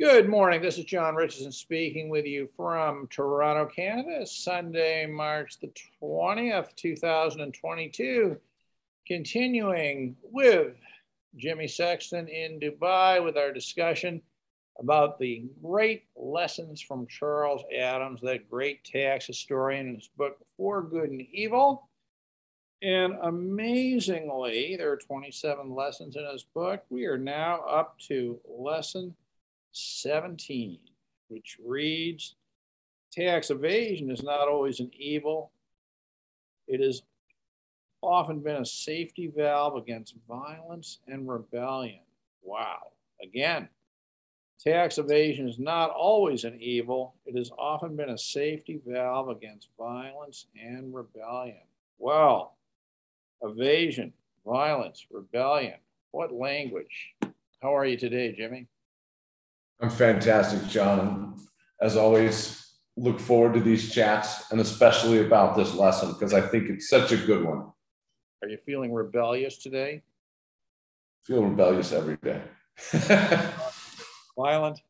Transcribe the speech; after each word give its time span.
Good 0.00 0.28
morning. 0.28 0.62
This 0.62 0.78
is 0.78 0.84
John 0.84 1.16
Richardson 1.16 1.50
speaking 1.50 2.08
with 2.08 2.24
you 2.24 2.46
from 2.56 3.08
Toronto, 3.08 3.66
Canada, 3.66 4.24
Sunday, 4.24 5.06
March 5.06 5.58
the 5.58 5.72
20th, 6.00 6.72
2022. 6.76 8.36
Continuing 9.08 10.14
with 10.22 10.76
Jimmy 11.34 11.66
Sexton 11.66 12.28
in 12.28 12.60
Dubai 12.60 13.24
with 13.24 13.36
our 13.36 13.52
discussion 13.52 14.22
about 14.78 15.18
the 15.18 15.46
great 15.60 16.04
lessons 16.14 16.80
from 16.80 17.08
Charles 17.08 17.64
Adams, 17.76 18.20
that 18.20 18.48
great 18.48 18.84
tax 18.84 19.26
historian 19.26 19.88
in 19.88 19.94
his 19.96 20.10
book, 20.16 20.36
For 20.56 20.80
Good 20.80 21.10
and 21.10 21.22
Evil. 21.32 21.88
And 22.82 23.14
amazingly, 23.20 24.76
there 24.76 24.92
are 24.92 24.96
27 24.96 25.74
lessons 25.74 26.14
in 26.14 26.24
his 26.24 26.44
book. 26.44 26.84
We 26.88 27.06
are 27.06 27.18
now 27.18 27.62
up 27.62 27.98
to 28.06 28.38
lesson 28.46 29.16
17, 29.78 30.78
which 31.28 31.58
reads 31.64 32.34
Tax 33.12 33.50
evasion 33.50 34.10
is 34.10 34.22
not 34.22 34.48
always 34.48 34.80
an 34.80 34.90
evil, 34.94 35.50
it 36.66 36.80
has 36.80 37.02
often 38.02 38.40
been 38.40 38.56
a 38.56 38.66
safety 38.66 39.32
valve 39.34 39.76
against 39.76 40.14
violence 40.28 40.98
and 41.06 41.28
rebellion. 41.28 42.00
Wow. 42.42 42.92
Again, 43.22 43.68
tax 44.62 44.98
evasion 44.98 45.48
is 45.48 45.58
not 45.58 45.90
always 45.90 46.44
an 46.44 46.60
evil, 46.60 47.14
it 47.24 47.36
has 47.36 47.50
often 47.58 47.96
been 47.96 48.10
a 48.10 48.18
safety 48.18 48.80
valve 48.86 49.30
against 49.30 49.68
violence 49.78 50.46
and 50.60 50.94
rebellion. 50.94 51.62
Well, 51.98 52.56
evasion, 53.42 54.12
violence, 54.44 55.06
rebellion. 55.10 55.78
What 56.10 56.32
language? 56.32 57.14
How 57.60 57.74
are 57.74 57.86
you 57.86 57.96
today, 57.96 58.34
Jimmy? 58.36 58.66
I'm 59.80 59.90
fantastic, 59.90 60.66
John. 60.68 61.36
As 61.80 61.96
always, 61.96 62.68
look 62.96 63.20
forward 63.20 63.54
to 63.54 63.60
these 63.60 63.92
chats 63.92 64.50
and 64.50 64.60
especially 64.60 65.24
about 65.24 65.56
this 65.56 65.74
lesson 65.74 66.12
because 66.12 66.34
I 66.34 66.40
think 66.40 66.68
it's 66.68 66.88
such 66.88 67.12
a 67.12 67.16
good 67.16 67.44
one. 67.44 67.70
Are 68.42 68.48
you 68.48 68.58
feeling 68.66 68.92
rebellious 68.92 69.58
today? 69.58 70.02
Feel 71.24 71.44
rebellious 71.44 71.92
every 71.92 72.16
day. 72.16 72.42
Violent? 74.36 74.80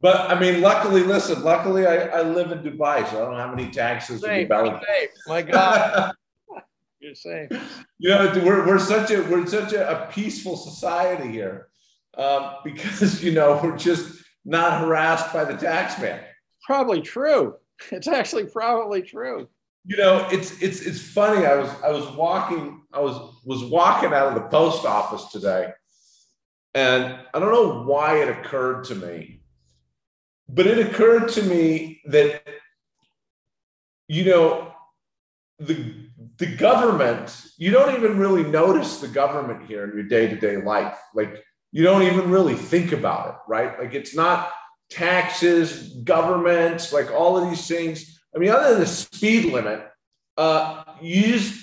But 0.00 0.30
I 0.30 0.38
mean, 0.38 0.60
luckily, 0.60 1.02
listen, 1.02 1.42
luckily 1.42 1.86
I, 1.86 2.06
I 2.06 2.22
live 2.22 2.52
in 2.52 2.58
Dubai, 2.58 3.08
so 3.10 3.22
I 3.22 3.30
don't 3.30 3.38
have 3.38 3.58
any 3.58 3.70
taxes 3.70 4.20
safe, 4.20 4.48
to 4.48 4.80
safe. 4.86 5.10
My 5.26 5.42
God. 5.42 6.12
You're 7.00 7.14
safe. 7.14 7.50
You 7.98 8.10
know, 8.10 8.32
we're, 8.44 8.66
we're 8.66 8.78
such 8.78 9.10
a 9.10 9.22
we're 9.22 9.46
such 9.46 9.72
a, 9.72 10.04
a 10.04 10.12
peaceful 10.12 10.56
society 10.56 11.30
here 11.30 11.68
um, 12.18 12.56
because 12.64 13.22
you 13.22 13.32
know 13.32 13.60
we're 13.62 13.76
just 13.76 14.22
not 14.44 14.80
harassed 14.80 15.32
by 15.32 15.44
the 15.44 15.56
tax 15.56 16.00
man. 16.00 16.20
Probably 16.66 17.00
true. 17.00 17.54
It's 17.90 18.06
actually 18.06 18.44
probably 18.46 19.02
true. 19.02 19.48
You 19.86 19.96
know, 19.96 20.26
it's 20.30 20.62
it's 20.62 20.80
it's 20.80 21.00
funny. 21.00 21.44
I 21.44 21.56
was 21.56 21.70
I 21.82 21.90
was 21.90 22.06
walking 22.16 22.82
I 22.92 23.00
was 23.00 23.34
was 23.44 23.64
walking 23.64 24.12
out 24.12 24.28
of 24.28 24.34
the 24.34 24.48
post 24.48 24.86
office 24.86 25.30
today, 25.30 25.72
and 26.72 27.18
I 27.34 27.38
don't 27.38 27.52
know 27.52 27.82
why 27.82 28.22
it 28.22 28.28
occurred 28.28 28.84
to 28.84 28.94
me, 28.94 29.42
but 30.48 30.66
it 30.66 30.78
occurred 30.86 31.28
to 31.30 31.42
me 31.42 32.00
that 32.06 32.42
you 34.08 34.24
know 34.24 34.72
the 35.58 35.94
the 36.38 36.46
government 36.46 37.46
you 37.58 37.70
don't 37.70 37.94
even 37.94 38.18
really 38.18 38.42
notice 38.42 38.98
the 38.98 39.08
government 39.08 39.66
here 39.66 39.84
in 39.84 39.92
your 39.94 40.02
day-to-day 40.02 40.56
life 40.56 40.98
like 41.14 41.44
you 41.74 41.82
don't 41.82 42.04
even 42.04 42.30
really 42.30 42.54
think 42.54 42.92
about 42.92 43.28
it, 43.30 43.34
right? 43.48 43.76
Like 43.80 43.94
it's 43.94 44.14
not 44.14 44.52
taxes, 44.90 45.88
government, 46.04 46.88
like 46.92 47.10
all 47.10 47.36
of 47.36 47.50
these 47.50 47.66
things. 47.66 48.22
I 48.32 48.38
mean, 48.38 48.50
other 48.50 48.70
than 48.70 48.80
the 48.80 48.86
speed 48.86 49.52
limit, 49.52 49.84
uh, 50.36 50.84
you 51.02 51.22
just, 51.22 51.60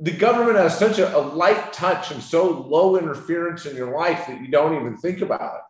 the 0.00 0.12
government 0.12 0.56
has 0.56 0.78
such 0.78 0.98
a, 0.98 1.14
a 1.14 1.20
light 1.20 1.74
touch 1.74 2.10
and 2.10 2.22
so 2.22 2.48
low 2.48 2.96
interference 2.96 3.66
in 3.66 3.76
your 3.76 3.94
life 3.94 4.26
that 4.28 4.40
you 4.40 4.48
don't 4.48 4.80
even 4.80 4.96
think 4.96 5.20
about 5.20 5.56
it. 5.56 5.60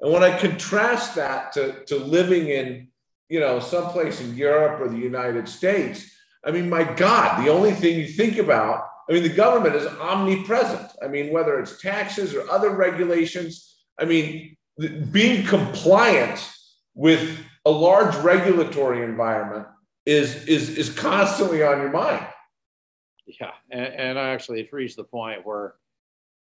And 0.00 0.12
when 0.12 0.24
I 0.24 0.36
contrast 0.36 1.14
that 1.14 1.52
to, 1.52 1.84
to 1.84 1.98
living 1.98 2.48
in, 2.48 2.88
you 3.28 3.38
know, 3.38 3.60
someplace 3.60 4.20
in 4.20 4.34
Europe 4.34 4.80
or 4.80 4.88
the 4.88 4.98
United 4.98 5.48
States, 5.48 6.10
I 6.44 6.50
mean, 6.50 6.68
my 6.68 6.82
God, 6.82 7.44
the 7.44 7.52
only 7.52 7.70
thing 7.70 7.96
you 7.96 8.08
think 8.08 8.38
about 8.38 8.88
I 9.08 9.12
mean, 9.12 9.22
the 9.22 9.28
government 9.28 9.76
is 9.76 9.86
omnipresent. 9.86 10.90
I 11.02 11.08
mean, 11.08 11.32
whether 11.32 11.58
it's 11.60 11.80
taxes 11.80 12.34
or 12.34 12.48
other 12.50 12.70
regulations, 12.70 13.76
I 13.98 14.04
mean, 14.04 14.56
being 15.10 15.46
compliant 15.46 16.50
with 16.94 17.38
a 17.64 17.70
large 17.70 18.14
regulatory 18.16 19.02
environment 19.02 19.66
is 20.04 20.44
is 20.46 20.76
is 20.76 20.90
constantly 20.90 21.62
on 21.62 21.78
your 21.78 21.90
mind. 21.90 22.26
Yeah, 23.40 23.52
and, 23.70 23.86
and 23.86 24.18
actually, 24.18 24.60
it's 24.60 24.72
reached 24.72 24.96
the 24.96 25.04
point 25.04 25.44
where 25.44 25.74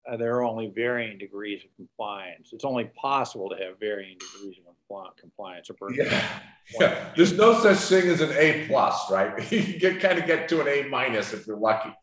uh, 0.09 0.17
there 0.17 0.35
are 0.35 0.43
only 0.43 0.67
varying 0.67 1.17
degrees 1.17 1.63
of 1.63 1.75
compliance. 1.75 2.49
It's 2.53 2.65
only 2.65 2.85
possible 2.95 3.49
to 3.49 3.55
have 3.55 3.79
varying 3.79 4.17
degrees 4.17 4.57
of 4.57 4.71
compliance. 5.19 5.69
Or 5.69 5.91
yeah. 5.93 6.23
yeah, 6.79 7.09
there's 7.15 7.33
no 7.33 7.59
such 7.59 7.77
thing 7.77 8.09
as 8.09 8.21
an 8.21 8.31
A 8.37 8.65
plus, 8.67 9.09
right? 9.11 9.51
you 9.51 9.79
get 9.79 9.99
kind 9.99 10.19
of 10.19 10.25
get 10.25 10.49
to 10.49 10.61
an 10.61 10.67
A 10.67 10.87
minus 10.89 11.33
if 11.33 11.47
you're 11.47 11.57
lucky. 11.57 11.93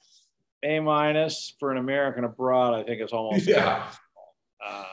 A 0.65 0.81
minus 0.81 1.55
for 1.61 1.71
an 1.71 1.79
American 1.79 2.25
abroad, 2.25 2.75
I 2.75 2.83
think 2.83 3.01
is 3.01 3.13
almost 3.13 3.47
yeah. 3.47 3.85
Uh, 4.65 4.85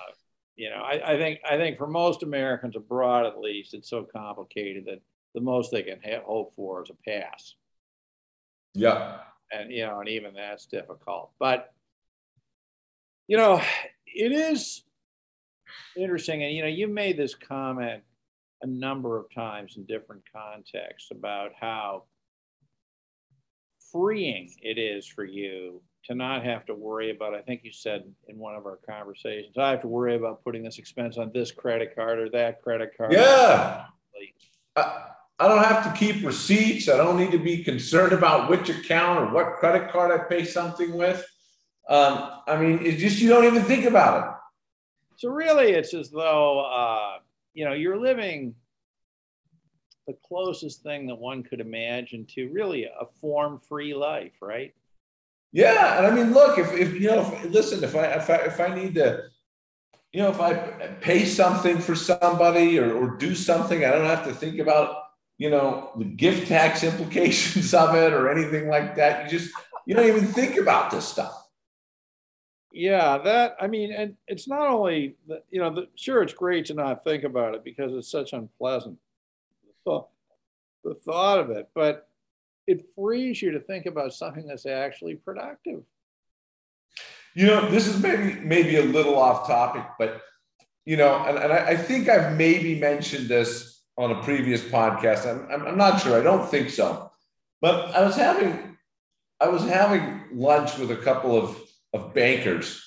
you 0.56 0.70
know, 0.70 0.78
I, 0.78 1.14
I, 1.14 1.18
think 1.18 1.40
I 1.50 1.58
think 1.58 1.78
for 1.78 1.88
most 1.88 2.24
Americans 2.24 2.76
abroad, 2.76 3.26
at 3.26 3.40
least, 3.40 3.74
it's 3.74 3.90
so 3.90 4.08
complicated 4.16 4.86
that 4.86 5.02
the 5.34 5.42
most 5.42 5.72
they 5.72 5.84
can 5.84 6.00
have, 6.02 6.24
hope 6.24 6.53
for 6.56 6.84
is 6.84 6.92
a 6.92 7.09
pass. 7.09 7.56
Yeah, 8.74 9.18
and 9.52 9.72
you 9.72 9.86
know, 9.86 10.00
and 10.00 10.09
even 10.09 10.34
that's 10.34 10.66
difficult. 10.66 11.31
But 11.40 11.74
you 13.28 13.38
know, 13.38 13.62
it 14.06 14.32
is 14.32 14.84
interesting, 15.97 16.44
and 16.44 16.53
you 16.53 16.62
know, 16.62 16.70
you 16.70 16.88
made 16.88 17.18
this 17.18 17.36
comment 17.36 18.03
a 18.62 18.68
number 18.68 19.18
of 19.18 19.34
times 19.34 19.78
in 19.78 19.86
different 19.86 20.24
contexts 20.32 21.12
about 21.12 21.52
how 21.59 22.03
freeing 23.95 24.53
it 24.61 24.78
is 24.78 25.07
for 25.07 25.23
you 25.23 25.81
to 26.03 26.13
not 26.13 26.44
have 26.44 26.66
to 26.66 26.75
worry 26.75 27.11
about 27.11 27.33
i 27.33 27.41
think 27.41 27.61
you 27.63 27.72
said 27.72 28.03
in 28.28 28.38
one 28.38 28.53
of 28.53 28.66
our 28.66 28.78
conversations 28.85 29.57
i 29.57 29.69
have 29.69 29.81
to 29.81 29.88
worry 29.88 30.16
about 30.16 30.44
putting 30.44 30.61
this 30.63 30.79
expense 30.79 31.17
on 31.17 31.31
this 31.33 31.50
credit 31.50 31.95
card 31.95 32.19
or 32.19 32.29
that 32.29 32.61
credit 32.61 32.91
card. 32.97 33.13
Yeah. 33.13 33.85
I, 34.75 35.03
I 35.39 35.47
don't 35.47 35.63
have 35.63 35.84
to 35.84 35.97
keep 35.97 36.25
receipts. 36.25 36.89
I 36.89 36.97
don't 36.97 37.17
need 37.17 37.31
to 37.31 37.38
be 37.38 37.63
concerned 37.63 38.11
about 38.11 38.50
which 38.50 38.69
account 38.69 39.19
or 39.19 39.34
what 39.34 39.53
credit 39.53 39.89
card 39.89 40.11
i 40.11 40.23
pay 40.25 40.44
something 40.44 40.94
with. 40.94 41.25
Um, 41.88 42.41
i 42.47 42.57
mean 42.57 42.79
it's 42.85 43.01
just 43.01 43.22
you 43.22 43.29
don't 43.29 43.45
even 43.45 43.63
think 43.63 43.85
about 43.85 44.23
it. 44.23 44.35
So 45.17 45.29
really 45.29 45.72
it's 45.72 45.94
as 45.94 46.11
though 46.11 46.66
uh, 46.66 47.19
you 47.53 47.63
know 47.63 47.73
you're 47.73 47.97
living 47.97 48.55
the 50.07 50.16
closest 50.25 50.83
thing 50.83 51.07
that 51.07 51.16
one 51.16 51.43
could 51.43 51.59
imagine 51.59 52.25
to 52.25 52.49
really 52.49 52.85
a 52.85 53.05
form 53.19 53.59
free 53.59 53.93
life, 53.93 54.33
right? 54.41 54.73
Yeah. 55.51 55.97
And 55.97 56.07
I 56.07 56.11
mean, 56.11 56.33
look, 56.33 56.59
if, 56.59 56.73
if 56.73 56.93
you 56.93 57.07
know, 57.07 57.21
if, 57.21 57.45
listen, 57.45 57.83
if 57.83 57.95
I, 57.95 58.05
if 58.07 58.29
I, 58.29 58.35
if 58.38 58.59
I 58.59 58.75
need 58.75 58.95
to, 58.95 59.23
you 60.11 60.21
know, 60.21 60.29
if 60.29 60.39
I 60.39 60.53
pay 61.01 61.25
something 61.25 61.77
for 61.79 61.95
somebody 61.95 62.79
or, 62.79 62.93
or 62.93 63.17
do 63.17 63.35
something, 63.35 63.83
I 63.83 63.91
don't 63.91 64.05
have 64.05 64.25
to 64.25 64.33
think 64.33 64.59
about, 64.59 64.97
you 65.38 65.49
know, 65.49 65.91
the 65.97 66.05
gift 66.05 66.47
tax 66.47 66.83
implications 66.91 67.73
of 67.73 67.95
it 67.95 68.13
or 68.13 68.29
anything 68.29 68.69
like 68.69 68.95
that. 68.95 69.23
You 69.23 69.39
just, 69.39 69.53
you 69.85 69.95
don't 69.95 70.07
even 70.07 70.25
think 70.25 70.57
about 70.57 70.91
this 70.91 71.07
stuff. 71.07 71.41
Yeah, 72.72 73.19
that 73.19 73.55
I 73.61 73.67
mean, 73.67 73.93
and 73.93 74.17
it's 74.27 74.49
not 74.49 74.67
only 74.67 75.16
you 75.49 75.61
know, 75.61 75.73
the, 75.73 75.87
sure, 75.96 76.22
it's 76.22 76.34
great 76.34 76.66
to 76.66 76.73
not 76.73 77.05
think 77.05 77.23
about 77.23 77.55
it 77.55 77.63
because 77.63 77.93
it's 77.93 78.11
such 78.11 78.34
unpleasant 78.34 78.99
the, 79.85 80.02
the 80.84 80.96
thought 80.96 81.40
of 81.40 81.49
it, 81.52 81.70
but 81.73 82.08
it 82.67 82.85
frees 82.96 83.41
you 83.41 83.52
to 83.52 83.59
think 83.59 83.85
about 83.85 84.14
something 84.14 84.47
that's 84.47 84.66
actually 84.66 85.16
productive. 85.16 85.84
You 87.34 87.47
know, 87.47 87.70
this 87.70 87.87
is 87.87 88.02
maybe 88.02 88.40
maybe 88.40 88.78
a 88.78 88.84
little 88.84 89.17
off 89.17 89.46
topic, 89.46 89.84
but 89.99 90.22
you 90.85 90.96
know, 90.96 91.17
and, 91.26 91.37
and 91.37 91.52
I, 91.52 91.70
I 91.70 91.78
think 91.78 92.08
I've 92.08 92.37
maybe 92.37 92.79
mentioned 92.79 93.28
this 93.28 93.84
on 93.97 94.11
a 94.11 94.23
previous 94.23 94.64
podcast. 94.64 95.28
I'm, 95.28 95.52
I'm, 95.52 95.67
I'm 95.67 95.78
not 95.78 96.02
sure. 96.02 96.17
I 96.17 96.23
don't 96.23 96.47
think 96.49 96.70
so. 96.70 97.11
But 97.61 97.93
I 97.96 98.03
was 98.05 98.16
having 98.16 98.78
I 99.41 99.49
was 99.49 99.64
having 99.64 100.22
lunch 100.32 100.78
with 100.78 100.91
a 100.91 100.96
couple 100.96 101.37
of, 101.37 101.59
of 101.93 102.14
bankers 102.14 102.82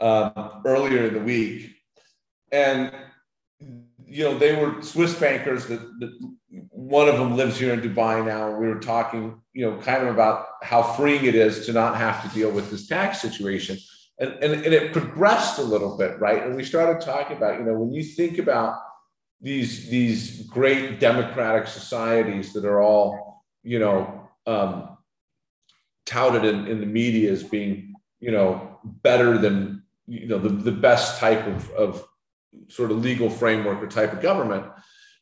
um, 0.00 0.62
earlier 0.64 1.06
in 1.06 1.14
the 1.14 1.20
week, 1.20 1.70
and 2.50 2.92
you 4.06 4.24
know, 4.24 4.38
they 4.38 4.54
were 4.54 4.82
Swiss 4.82 5.18
bankers 5.18 5.66
that, 5.66 5.80
that 6.00 6.12
one 6.70 7.08
of 7.08 7.18
them 7.18 7.36
lives 7.36 7.58
here 7.58 7.72
in 7.72 7.80
Dubai 7.80 8.24
now. 8.24 8.50
We 8.50 8.68
were 8.68 8.80
talking, 8.80 9.40
you 9.52 9.68
know, 9.68 9.80
kind 9.80 10.02
of 10.02 10.14
about 10.14 10.46
how 10.62 10.82
freeing 10.82 11.24
it 11.24 11.34
is 11.34 11.66
to 11.66 11.72
not 11.72 11.96
have 11.96 12.22
to 12.22 12.28
deal 12.34 12.50
with 12.50 12.70
this 12.70 12.86
tax 12.86 13.20
situation. 13.20 13.78
and, 14.18 14.32
and, 14.34 14.52
and 14.52 14.72
it 14.72 14.92
progressed 14.92 15.58
a 15.58 15.62
little 15.62 15.96
bit, 15.96 16.18
right? 16.20 16.42
And 16.42 16.54
we 16.54 16.64
started 16.64 17.04
talking 17.04 17.36
about, 17.36 17.58
you 17.58 17.64
know, 17.64 17.74
when 17.74 17.92
you 17.92 18.02
think 18.02 18.38
about 18.38 18.80
these 19.40 19.88
these 19.88 20.42
great 20.46 21.00
democratic 21.00 21.66
societies 21.66 22.52
that 22.52 22.64
are 22.64 22.80
all, 22.80 23.44
you 23.62 23.78
know, 23.78 24.30
um, 24.46 24.96
touted 26.06 26.44
in, 26.44 26.66
in 26.66 26.80
the 26.80 26.86
media 26.86 27.32
as 27.32 27.42
being, 27.42 27.94
you 28.20 28.30
know, 28.30 28.78
better 28.84 29.36
than, 29.38 29.82
you 30.06 30.26
know, 30.26 30.38
the, 30.38 30.50
the 30.50 30.72
best 30.72 31.18
type 31.18 31.46
of, 31.46 31.70
of 31.70 32.06
sort 32.68 32.90
of 32.90 32.98
legal 32.98 33.30
framework 33.30 33.82
or 33.82 33.86
type 33.86 34.12
of 34.12 34.22
government. 34.22 34.66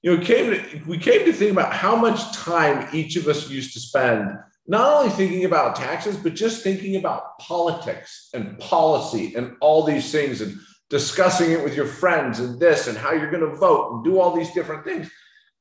You 0.02 0.17
know, 0.17 0.25
came 0.25 0.50
to, 0.50 0.81
we 0.87 0.99
came 0.99 1.25
to 1.25 1.32
think 1.32 1.52
about 1.52 1.73
how 1.73 1.94
much 1.94 2.32
time 2.32 2.88
each 2.93 3.17
of 3.17 3.29
us 3.29 3.49
used 3.49 3.73
to 3.75 3.81
spend 3.81 4.37
not 4.67 4.96
only 4.96 5.11
thinking 5.11 5.44
about 5.44 5.76
taxes, 5.76 6.17
but 6.17 6.34
just 6.34 6.62
thinking 6.62 6.96
about 6.96 7.38
politics 7.38 8.31
and 8.34 8.58
policy 8.58 9.34
and 9.34 9.56
all 9.61 9.84
these 9.84 10.11
things 10.11 10.40
and 10.40 10.56
discussing 10.88 11.50
it 11.52 11.64
with 11.64 11.75
your 11.75 11.87
friends 11.87 12.38
and 12.38 12.61
this 12.61 12.87
and 12.87 12.96
how 12.96 13.12
you're 13.12 13.31
going 13.31 13.49
to 13.49 13.56
vote 13.56 13.93
and 13.93 14.05
do 14.05 14.20
all 14.20 14.34
these 14.34 14.52
different 14.52 14.84
things. 14.84 15.11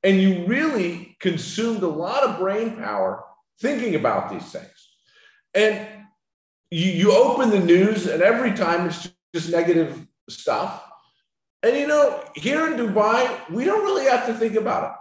And 0.04 0.22
you 0.22 0.46
really 0.46 1.16
consumed 1.20 1.84
a 1.84 1.88
lot 1.88 2.24
of 2.24 2.40
brain 2.40 2.76
power 2.76 3.24
thinking 3.60 3.96
about 3.96 4.30
these 4.32 4.52
things. 4.52 4.90
And 5.54 5.88
you, 6.70 6.92
you 6.92 7.12
open 7.12 7.50
the 7.50 7.60
news, 7.60 8.08
and 8.08 8.22
every 8.22 8.54
time 8.54 8.88
it's 8.88 9.10
just 9.34 9.50
negative 9.50 10.06
stuff. 10.30 10.84
And 11.63 11.78
you 11.78 11.88
know, 11.88 12.24
here 12.36 12.68
in 12.68 12.74
Dubai, 12.74 13.50
we 13.50 13.66
don't 13.66 13.84
really 13.84 14.06
have 14.06 14.25
to 14.28 14.34
think 14.34 14.56
about 14.56 14.92
it 14.92 14.98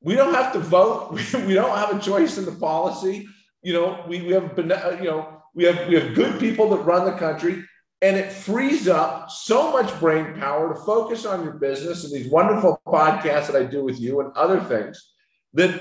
we 0.00 0.14
don't 0.14 0.34
have 0.34 0.52
to 0.52 0.58
vote. 0.58 1.12
We, 1.46 1.54
don't 1.54 1.76
have 1.76 1.96
a 1.96 2.00
choice 2.00 2.38
in 2.38 2.44
the 2.44 2.52
policy. 2.52 3.26
You 3.62 3.72
know, 3.72 4.04
we, 4.06 4.22
we 4.22 4.32
have 4.32 4.58
uh, 4.58 4.96
you 5.00 5.04
know 5.04 5.42
we 5.54 5.64
have 5.64 5.88
we 5.88 5.94
have 5.96 6.14
good 6.14 6.38
people 6.38 6.70
that 6.70 6.78
run 6.78 7.04
the 7.04 7.18
country, 7.18 7.64
and 8.02 8.16
it 8.16 8.32
frees 8.32 8.88
up 8.88 9.30
so 9.30 9.72
much 9.72 9.98
brain 9.98 10.34
power 10.34 10.72
to 10.72 10.80
focus 10.80 11.26
on 11.26 11.42
your 11.42 11.54
business 11.54 12.04
and 12.04 12.12
these 12.12 12.30
wonderful 12.30 12.80
podcasts 12.86 13.48
that 13.48 13.56
I 13.56 13.64
do 13.64 13.84
with 13.84 14.00
you 14.00 14.20
and 14.20 14.32
other 14.34 14.60
things 14.60 15.12
that 15.54 15.80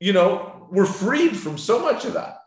you 0.00 0.12
know 0.12 0.68
we're 0.70 0.86
freed 0.86 1.36
from 1.36 1.58
so 1.58 1.78
much 1.78 2.04
of 2.04 2.14
that. 2.14 2.38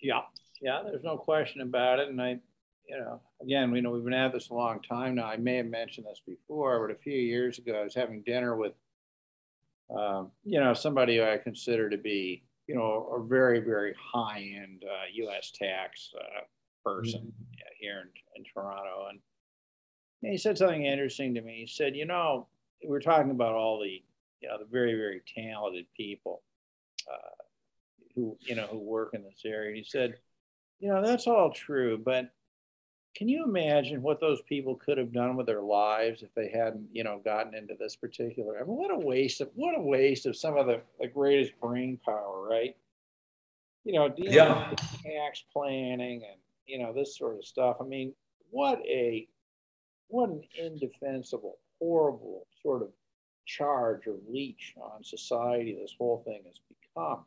Yeah, 0.00 0.22
yeah, 0.60 0.82
there's 0.84 1.04
no 1.04 1.18
question 1.18 1.60
about 1.60 1.98
it, 1.98 2.08
and 2.08 2.20
I 2.20 2.40
you 2.88 2.98
know, 2.98 3.20
again, 3.40 3.70
we 3.70 3.80
know 3.80 3.90
we've 3.90 4.04
been 4.04 4.12
at 4.12 4.32
this 4.32 4.50
a 4.50 4.54
long 4.54 4.80
time 4.82 5.14
now. 5.14 5.26
I 5.26 5.36
may 5.36 5.56
have 5.56 5.66
mentioned 5.66 6.06
this 6.06 6.20
before, 6.26 6.86
but 6.86 6.94
a 6.94 6.98
few 6.98 7.18
years 7.18 7.58
ago, 7.58 7.80
I 7.80 7.84
was 7.84 7.94
having 7.94 8.22
dinner 8.22 8.56
with, 8.56 8.74
um, 9.96 10.30
you 10.44 10.60
know, 10.60 10.74
somebody 10.74 11.16
who 11.16 11.24
I 11.24 11.38
consider 11.38 11.88
to 11.88 11.96
be, 11.96 12.42
you 12.66 12.74
know, 12.74 13.08
a 13.16 13.26
very, 13.26 13.60
very 13.60 13.94
high 13.98 14.54
end 14.62 14.84
uh, 14.84 15.06
U.S. 15.14 15.50
tax 15.54 16.12
uh, 16.18 16.44
person 16.84 17.20
mm-hmm. 17.20 17.64
here 17.78 18.02
in, 18.02 18.08
in 18.36 18.44
Toronto. 18.44 19.08
And 19.10 19.20
he 20.30 20.36
said 20.36 20.58
something 20.58 20.84
interesting 20.84 21.34
to 21.34 21.40
me. 21.40 21.60
He 21.60 21.66
said, 21.66 21.96
you 21.96 22.06
know, 22.06 22.48
we're 22.84 23.00
talking 23.00 23.30
about 23.30 23.54
all 23.54 23.80
the, 23.80 24.02
you 24.40 24.48
know, 24.48 24.58
the 24.58 24.66
very, 24.70 24.94
very 24.94 25.22
talented 25.34 25.86
people 25.96 26.42
uh, 27.10 27.44
who, 28.14 28.36
you 28.40 28.54
know, 28.54 28.66
who 28.66 28.78
work 28.78 29.14
in 29.14 29.22
this 29.22 29.42
area. 29.44 29.74
He 29.74 29.84
said, 29.84 30.16
you 30.80 30.88
know, 30.88 31.02
that's 31.04 31.26
all 31.26 31.50
true, 31.50 31.96
but 31.96 32.30
can 33.14 33.28
you 33.28 33.44
imagine 33.44 34.02
what 34.02 34.20
those 34.20 34.42
people 34.42 34.74
could 34.74 34.98
have 34.98 35.12
done 35.12 35.36
with 35.36 35.46
their 35.46 35.62
lives 35.62 36.22
if 36.22 36.34
they 36.34 36.48
hadn't, 36.48 36.88
you 36.92 37.04
know, 37.04 37.20
gotten 37.24 37.54
into 37.54 37.74
this 37.78 37.94
particular? 37.94 38.56
I 38.56 38.64
mean, 38.64 38.76
what 38.76 38.90
a 38.90 38.98
waste 38.98 39.40
of 39.40 39.50
what 39.54 39.78
a 39.78 39.80
waste 39.80 40.26
of 40.26 40.36
some 40.36 40.56
of 40.56 40.66
the, 40.66 40.80
the 40.98 41.06
greatest 41.06 41.52
brain 41.60 41.98
power, 42.04 42.46
right? 42.48 42.76
You 43.84 43.92
know, 43.92 44.08
dealing 44.08 44.32
yeah. 44.32 44.70
with 44.70 44.80
tax 44.80 45.44
planning 45.52 46.22
and 46.28 46.40
you 46.66 46.78
know 46.78 46.92
this 46.92 47.16
sort 47.16 47.38
of 47.38 47.44
stuff. 47.44 47.76
I 47.80 47.84
mean, 47.84 48.14
what 48.50 48.80
a 48.80 49.28
what 50.08 50.30
an 50.30 50.42
indefensible, 50.58 51.58
horrible 51.78 52.46
sort 52.62 52.82
of 52.82 52.88
charge 53.46 54.06
or 54.06 54.16
leech 54.28 54.74
on 54.76 55.04
society 55.04 55.76
this 55.80 55.94
whole 55.96 56.22
thing 56.24 56.42
has 56.46 56.60
become. 56.68 57.24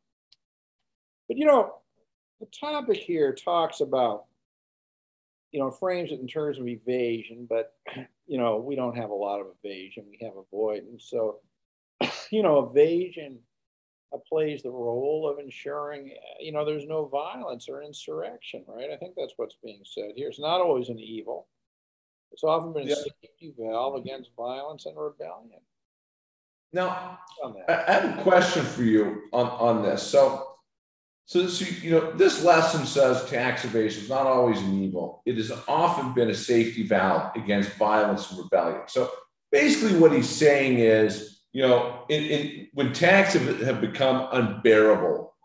But 1.29 1.37
you 1.37 1.45
know, 1.45 1.75
the 2.41 2.47
topic 2.47 2.97
here 2.97 3.33
talks 3.33 3.79
about 3.79 4.25
you 5.51 5.59
know, 5.59 5.71
frames 5.71 6.11
it 6.11 6.19
in 6.19 6.27
terms 6.27 6.59
of 6.59 6.67
evasion, 6.67 7.47
but 7.49 7.73
you 8.27 8.37
know, 8.37 8.57
we 8.57 8.75
don't 8.75 8.97
have 8.97 9.09
a 9.09 9.15
lot 9.15 9.39
of 9.39 9.47
evasion. 9.63 10.05
We 10.09 10.19
have 10.25 10.35
avoidance. 10.35 11.07
So, 11.09 11.39
you 12.31 12.43
know, 12.43 12.69
evasion 12.69 13.39
uh, 14.13 14.17
plays 14.27 14.63
the 14.63 14.69
role 14.69 15.29
of 15.29 15.39
ensuring, 15.39 16.13
you 16.39 16.51
know, 16.51 16.65
there's 16.65 16.85
no 16.85 17.05
violence 17.05 17.67
or 17.69 17.81
insurrection, 17.81 18.63
right? 18.67 18.89
I 18.91 18.97
think 18.97 19.15
that's 19.17 19.33
what's 19.37 19.57
being 19.63 19.81
said 19.83 20.11
here. 20.15 20.29
It's 20.29 20.39
not 20.39 20.61
always 20.61 20.89
an 20.89 20.99
evil. 20.99 21.47
It's 22.31 22.43
often 22.43 22.73
been 22.73 22.87
a 22.89 22.95
safety 22.95 23.53
valve 23.57 23.95
against 23.95 24.31
violence 24.37 24.85
and 24.85 24.97
rebellion. 24.97 25.61
Now, 26.73 27.19
I 27.69 27.91
have 27.91 28.19
a 28.19 28.23
question 28.23 28.63
for 28.63 28.83
you 28.83 29.23
on, 29.31 29.47
on 29.47 29.81
this. 29.81 30.03
So, 30.03 30.46
so, 31.27 31.45
so, 31.49 31.65
you 31.81 31.91
know, 31.91 32.11
this 32.11 32.41
lesson 32.41 32.85
says 32.85 33.29
tax 33.29 33.65
evasion 33.65 34.03
is 34.03 34.09
not 34.09 34.25
always 34.25 34.61
an 34.61 34.81
evil. 34.81 35.21
It 35.25 35.35
has 35.35 35.51
often 35.67 36.13
been 36.13 36.29
a 36.29 36.33
safety 36.33 36.87
valve 36.87 37.35
against 37.35 37.73
violence 37.73 38.31
and 38.31 38.39
rebellion. 38.39 38.83
So 38.87 39.11
basically 39.51 39.99
what 39.99 40.13
he's 40.13 40.29
saying 40.29 40.79
is, 40.79 41.41
you 41.51 41.63
know, 41.63 42.05
when 42.73 42.93
taxes 42.93 43.45
have, 43.45 43.59
have 43.59 43.81
become 43.81 44.29
unbearable, 44.31 45.35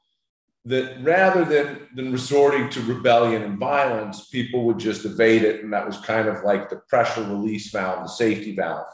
that 0.67 1.03
rather 1.03 1.45
than, 1.45 1.89
than 1.97 2.13
resorting 2.13 2.71
to 2.71 2.81
rebellion 2.83 3.43
and 3.43 3.59
violence, 3.59 4.29
people 4.29 4.65
would 4.67 4.79
just 4.79 5.05
evade 5.05 5.43
it. 5.43 5.65
And 5.65 5.73
that 5.73 5.85
was 5.85 5.97
kind 5.97 6.29
of 6.29 6.45
like 6.45 6.71
the 6.71 6.77
pressure 6.89 7.25
release 7.25 7.73
valve, 7.73 8.05
the 8.05 8.09
safety 8.09 8.55
valve, 8.55 8.87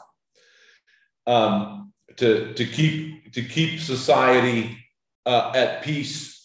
um, 1.27 1.93
to, 2.15 2.51
to, 2.55 2.65
keep, 2.65 3.31
to 3.33 3.43
keep 3.43 3.79
society 3.79 4.75
uh, 5.27 5.51
at 5.53 5.83
peace 5.83 6.38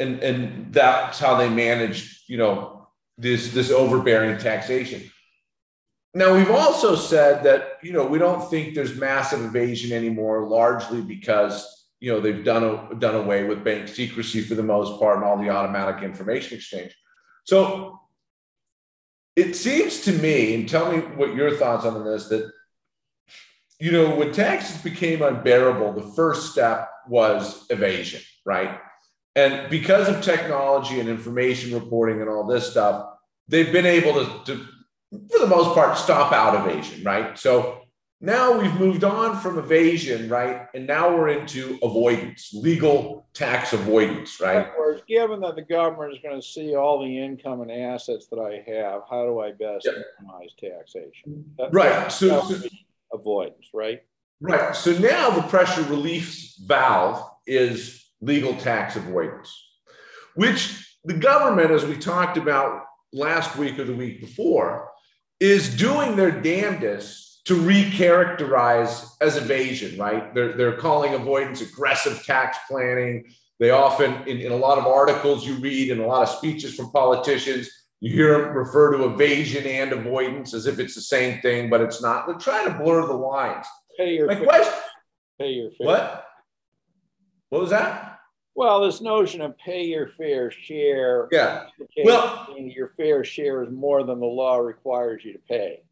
and 0.00 0.20
and 0.20 0.72
that's 0.72 1.18
how 1.18 1.36
they 1.36 1.48
manage 1.48 2.24
you 2.26 2.38
know 2.38 2.88
this 3.18 3.52
this 3.52 3.70
overbearing 3.70 4.38
taxation. 4.38 5.02
Now 6.14 6.34
we've 6.34 6.50
also 6.50 6.96
said 6.96 7.44
that 7.44 7.78
you 7.82 7.92
know 7.92 8.06
we 8.06 8.18
don't 8.18 8.48
think 8.50 8.74
there's 8.74 8.96
massive 8.96 9.44
evasion 9.44 9.96
anymore 9.96 10.48
largely 10.48 11.02
because 11.02 11.86
you 12.00 12.10
know 12.10 12.20
they've 12.20 12.44
done 12.44 12.64
a, 12.64 12.94
done 12.96 13.14
away 13.14 13.44
with 13.44 13.62
bank 13.62 13.88
secrecy 13.88 14.42
for 14.42 14.54
the 14.54 14.62
most 14.62 14.98
part 14.98 15.16
and 15.16 15.24
all 15.24 15.38
the 15.38 15.50
automatic 15.50 16.02
information 16.02 16.56
exchange. 16.56 16.96
So 17.44 18.00
it 19.36 19.54
seems 19.54 20.00
to 20.02 20.12
me 20.12 20.54
and 20.54 20.68
tell 20.68 20.90
me 20.90 20.98
what 20.98 21.34
your 21.34 21.56
thoughts 21.56 21.84
on 21.84 22.04
this 22.04 22.28
that 22.28 22.50
you 23.78 23.92
know 23.92 24.14
when 24.14 24.32
taxes 24.32 24.82
became 24.82 25.22
unbearable 25.22 25.92
the 25.92 26.14
first 26.14 26.52
step 26.52 26.90
was 27.08 27.66
evasion 27.70 28.20
right 28.44 28.80
and 29.36 29.70
because 29.70 30.08
of 30.08 30.22
technology 30.22 31.00
and 31.00 31.08
information 31.08 31.74
reporting 31.74 32.20
and 32.20 32.28
all 32.28 32.46
this 32.46 32.70
stuff, 32.70 33.14
they've 33.48 33.72
been 33.72 33.86
able 33.86 34.14
to, 34.14 34.44
to, 34.44 34.66
for 35.30 35.38
the 35.38 35.46
most 35.46 35.74
part, 35.74 35.96
stop 35.96 36.32
out 36.32 36.66
evasion, 36.66 37.04
right? 37.04 37.38
So 37.38 37.82
now 38.20 38.60
we've 38.60 38.74
moved 38.74 39.04
on 39.04 39.38
from 39.38 39.58
evasion, 39.58 40.28
right? 40.28 40.66
And 40.74 40.86
now 40.86 41.14
we're 41.14 41.28
into 41.28 41.78
avoidance, 41.82 42.50
legal 42.52 43.28
tax 43.32 43.72
avoidance, 43.72 44.40
right? 44.40 44.66
Of 44.66 44.72
course, 44.74 45.00
given 45.08 45.40
that 45.40 45.54
the 45.54 45.62
government 45.62 46.12
is 46.12 46.18
going 46.22 46.40
to 46.40 46.46
see 46.46 46.74
all 46.74 47.00
the 47.00 47.18
income 47.18 47.62
and 47.62 47.70
assets 47.70 48.26
that 48.28 48.38
I 48.38 48.62
have, 48.70 49.02
how 49.08 49.24
do 49.24 49.40
I 49.40 49.52
best 49.52 49.86
yep. 49.86 49.94
minimize 50.20 50.50
taxation? 50.60 51.44
That, 51.56 51.72
right. 51.72 52.10
So, 52.10 52.42
so 52.42 52.68
avoidance, 53.12 53.68
right? 53.72 54.02
Right. 54.40 54.74
So 54.74 54.92
now 54.98 55.30
the 55.30 55.42
pressure 55.42 55.82
relief 55.84 56.54
valve 56.66 57.22
is 57.46 57.99
legal 58.20 58.54
tax 58.54 58.96
avoidance, 58.96 59.52
which 60.34 60.96
the 61.04 61.14
government, 61.14 61.70
as 61.70 61.84
we 61.84 61.96
talked 61.96 62.36
about 62.36 62.84
last 63.12 63.56
week 63.56 63.78
or 63.78 63.84
the 63.84 63.94
week 63.94 64.20
before, 64.20 64.90
is 65.40 65.74
doing 65.74 66.16
their 66.16 66.30
damnedest 66.30 67.44
to 67.46 67.54
recharacterize 67.54 69.08
as 69.20 69.36
evasion, 69.36 69.98
right? 69.98 70.34
They're, 70.34 70.52
they're 70.52 70.76
calling 70.76 71.14
avoidance 71.14 71.62
aggressive 71.62 72.22
tax 72.24 72.58
planning. 72.68 73.32
They 73.58 73.70
often, 73.70 74.28
in, 74.28 74.38
in 74.38 74.52
a 74.52 74.56
lot 74.56 74.78
of 74.78 74.86
articles 74.86 75.46
you 75.46 75.56
read 75.56 75.90
and 75.90 76.00
a 76.00 76.06
lot 76.06 76.22
of 76.22 76.28
speeches 76.28 76.74
from 76.74 76.90
politicians, 76.90 77.68
you 78.00 78.12
hear 78.12 78.40
them 78.40 78.56
refer 78.56 78.96
to 78.96 79.04
evasion 79.06 79.66
and 79.66 79.92
avoidance 79.92 80.54
as 80.54 80.66
if 80.66 80.78
it's 80.78 80.94
the 80.94 81.02
same 81.02 81.40
thing, 81.40 81.68
but 81.68 81.80
it's 81.80 82.02
not. 82.02 82.26
They're 82.26 82.36
trying 82.36 82.66
to 82.66 82.78
blur 82.78 83.06
the 83.06 83.12
lines. 83.12 83.66
Pay 83.98 84.14
your 84.14 84.26
My 84.26 84.36
question. 84.36 84.74
Pay 85.38 85.50
your 85.50 85.70
fair. 85.72 85.86
What? 85.86 86.26
What 87.50 87.60
was 87.62 87.70
that? 87.70 88.09
Well, 88.60 88.84
this 88.84 89.00
notion 89.00 89.40
of 89.40 89.56
pay 89.56 89.84
your 89.84 90.08
fair 90.18 90.50
share. 90.50 91.28
Yeah. 91.32 91.68
Well, 92.04 92.46
your 92.58 92.92
fair 92.94 93.24
share 93.24 93.62
is 93.62 93.70
more 93.70 94.04
than 94.04 94.20
the 94.20 94.26
law 94.26 94.58
requires 94.58 95.24
you 95.24 95.32
to 95.32 95.38
pay. 95.38 95.82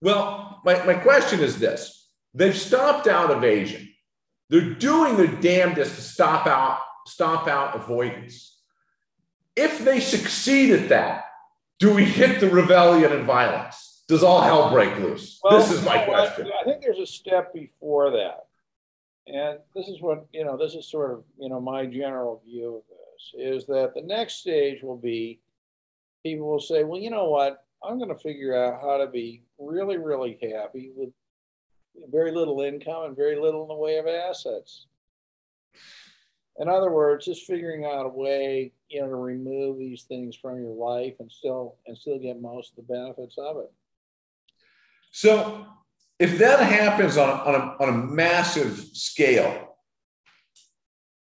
Well, 0.00 0.60
my, 0.64 0.80
my 0.84 0.94
question 0.94 1.40
is 1.40 1.58
this 1.58 2.06
they've 2.32 2.56
stopped 2.56 3.08
out 3.08 3.32
evasion. 3.32 3.92
They're 4.50 4.74
doing 4.74 5.16
their 5.16 5.26
damnedest 5.26 5.96
to 5.96 6.00
stop 6.00 6.46
out, 6.46 6.78
stop 7.08 7.48
out 7.48 7.74
avoidance. 7.74 8.56
if 9.56 9.84
they 9.84 9.98
succeed 9.98 10.70
at 10.70 10.88
that, 10.90 11.24
do 11.80 11.92
we 11.92 12.04
hit 12.04 12.38
the 12.38 12.48
rebellion 12.48 13.12
and 13.12 13.26
violence? 13.26 14.04
Does 14.06 14.22
all 14.22 14.42
hell 14.42 14.70
break 14.70 14.96
loose? 15.00 15.40
Well, 15.42 15.58
this 15.58 15.72
is 15.72 15.84
my 15.84 16.04
question. 16.04 16.46
I, 16.46 16.60
I 16.60 16.64
think 16.64 16.82
there's 16.82 17.00
a 17.00 17.06
step 17.06 17.52
before 17.52 18.12
that. 18.12 18.46
And 19.26 19.58
this 19.74 19.88
is 19.88 20.00
what, 20.00 20.26
you 20.32 20.44
know, 20.44 20.56
this 20.56 20.74
is 20.74 20.88
sort 20.88 21.10
of, 21.10 21.24
you 21.38 21.48
know, 21.48 21.60
my 21.60 21.86
general 21.86 22.42
view 22.46 22.76
of 22.76 22.82
this 22.88 23.60
is 23.60 23.66
that 23.66 23.92
the 23.94 24.02
next 24.02 24.34
stage 24.34 24.82
will 24.82 24.96
be 24.96 25.40
people 26.22 26.46
will 26.46 26.60
say, 26.60 26.84
well, 26.84 27.00
you 27.00 27.10
know 27.10 27.28
what? 27.28 27.64
I'm 27.84 27.98
going 27.98 28.10
to 28.10 28.18
figure 28.18 28.56
out 28.56 28.80
how 28.80 28.98
to 28.98 29.06
be 29.06 29.42
really, 29.58 29.96
really 29.96 30.38
happy 30.42 30.90
with 30.94 31.10
very 32.10 32.32
little 32.32 32.60
income 32.60 33.04
and 33.04 33.16
very 33.16 33.40
little 33.40 33.62
in 33.62 33.68
the 33.68 33.74
way 33.74 33.98
of 33.98 34.06
assets. 34.06 34.86
In 36.58 36.68
other 36.68 36.90
words, 36.90 37.26
just 37.26 37.46
figuring 37.46 37.84
out 37.84 38.06
a 38.06 38.08
way, 38.08 38.72
you 38.88 39.00
know, 39.00 39.08
to 39.08 39.16
remove 39.16 39.78
these 39.78 40.04
things 40.04 40.36
from 40.36 40.58
your 40.58 40.72
life 40.72 41.14
and 41.20 41.30
still 41.30 41.76
and 41.86 41.96
still 41.96 42.18
get 42.18 42.40
most 42.40 42.70
of 42.70 42.76
the 42.76 42.94
benefits 42.94 43.36
of 43.38 43.58
it. 43.58 43.72
So, 45.10 45.66
if 46.18 46.38
that 46.38 46.60
happens 46.60 47.16
on, 47.16 47.28
on, 47.28 47.54
a, 47.54 47.82
on 47.82 47.88
a 47.88 47.92
massive 47.92 48.78
scale, 48.78 49.76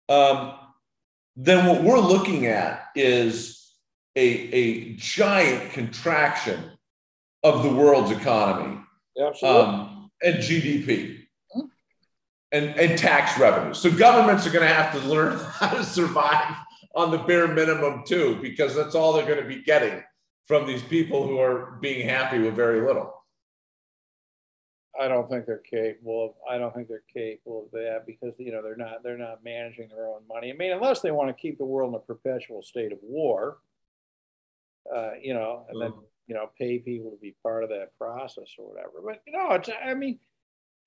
um, 0.10 0.54
then 1.36 1.66
what 1.66 1.84
we're 1.84 2.00
looking 2.00 2.46
at 2.46 2.88
is 2.96 3.74
a, 4.16 4.22
a 4.22 4.94
giant 4.96 5.72
contraction 5.72 6.72
of 7.44 7.64
the 7.64 7.70
world's 7.70 8.12
economy 8.12 8.82
um, 9.44 10.12
and 10.22 10.38
GDP 10.38 11.22
and, 12.52 12.78
and 12.78 12.98
tax 12.98 13.40
revenue. 13.40 13.74
So 13.74 13.90
governments 13.90 14.46
are 14.46 14.52
going 14.52 14.68
to 14.68 14.74
have 14.74 14.92
to 14.94 15.08
learn 15.08 15.40
how 15.52 15.70
to 15.70 15.84
survive 15.84 16.56
on 16.94 17.12
the 17.12 17.20
bare 17.20 17.48
minimum 17.48 18.04
too, 18.06 18.38
because 18.42 18.76
that's 18.76 18.96
all 18.96 19.14
they're 19.14 19.26
going 19.26 19.42
to 19.42 19.48
be 19.48 19.64
getting 19.64 20.04
from 20.48 20.68
these 20.68 20.84
people 20.84 21.26
who 21.26 21.40
are 21.40 21.78
being 21.82 22.08
happy 22.08 22.40
with 22.40 22.54
very 22.56 22.86
little. 22.86 23.21
I 25.02 25.08
don't 25.08 25.30
think 25.30 25.46
they're 25.46 25.58
capable 25.58 26.26
of. 26.26 26.32
I 26.50 26.58
don't 26.58 26.74
think 26.74 26.88
they're 26.88 27.04
capable 27.14 27.66
of 27.66 27.72
that 27.72 28.04
because 28.06 28.34
you 28.38 28.52
know 28.52 28.62
they're 28.62 28.76
not 28.76 29.04
they're 29.04 29.18
not 29.18 29.44
managing 29.44 29.90
their 29.90 30.08
own 30.08 30.22
money. 30.28 30.52
I 30.52 30.54
mean, 30.56 30.72
unless 30.72 31.02
they 31.02 31.12
want 31.12 31.30
to 31.30 31.42
keep 31.42 31.58
the 31.58 31.66
world 31.66 31.90
in 31.90 31.96
a 31.96 32.00
perpetual 32.00 32.62
state 32.62 32.92
of 32.92 33.00
war, 33.02 33.58
uh, 34.96 35.12
you 35.22 35.34
know, 35.34 35.66
and 35.70 35.82
then 35.82 35.92
mm. 35.92 36.04
you 36.28 36.36
know 36.36 36.50
pay 36.58 36.80
people 36.80 37.12
to 37.12 37.18
be 37.18 37.36
part 37.44 37.64
of 37.64 37.70
that 37.70 37.98
process 37.98 38.48
or 38.58 38.70
whatever. 38.70 39.02
But 39.04 39.22
you 39.26 39.34
know, 39.34 39.52
it's 39.52 39.70
I 39.86 39.94
mean, 39.94 40.20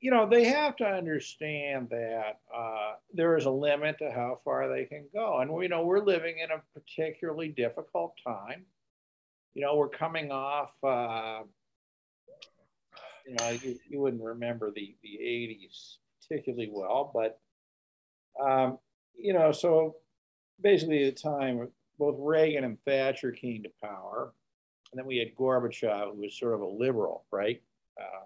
you 0.04 0.11
know, 0.11 0.28
they 0.28 0.44
have 0.44 0.76
to 0.76 0.85
understand 0.85 1.88
that 1.90 2.40
uh, 2.54 2.92
there 3.14 3.38
is 3.38 3.47
a 3.47 3.50
limit 3.50 3.97
to 3.99 4.11
how 4.11 4.38
far 4.44 4.68
they 4.68 4.85
can 4.85 5.06
go. 5.14 5.38
And 5.38 5.50
we 5.50 5.66
know 5.66 5.85
we're 5.85 6.04
living 6.04 6.38
in 6.38 6.50
a 6.50 6.62
particularly 6.78 7.49
difficult 7.49 8.14
time. 8.23 8.66
You 9.54 9.62
know, 9.62 9.76
we're 9.76 9.88
coming 9.88 10.30
off, 10.30 10.73
uh, 10.83 11.44
you 13.26 13.35
know, 13.38 13.50
you, 13.50 13.78
you, 13.88 14.00
wouldn't 14.00 14.23
remember 14.23 14.71
the, 14.71 14.95
the 15.02 15.19
80s 15.23 15.97
particularly 16.23 16.71
well, 16.73 17.11
but, 17.12 17.40
um, 18.43 18.78
you 19.16 19.33
know, 19.33 19.52
so 19.52 19.97
basically 20.61 21.04
the 21.04 21.12
time 21.12 21.69
both 21.99 22.16
Reagan 22.19 22.64
and 22.64 22.78
Thatcher 22.85 23.33
came 23.33 23.62
to 23.62 23.71
power. 23.83 24.33
And 24.93 24.99
then 24.99 25.07
we 25.07 25.19
had 25.19 25.35
Gorbachev, 25.35 26.14
who 26.14 26.23
was 26.23 26.38
sort 26.38 26.54
of 26.54 26.61
a 26.61 26.66
liberal, 26.66 27.25
right? 27.31 27.61
Uh, 28.00 28.25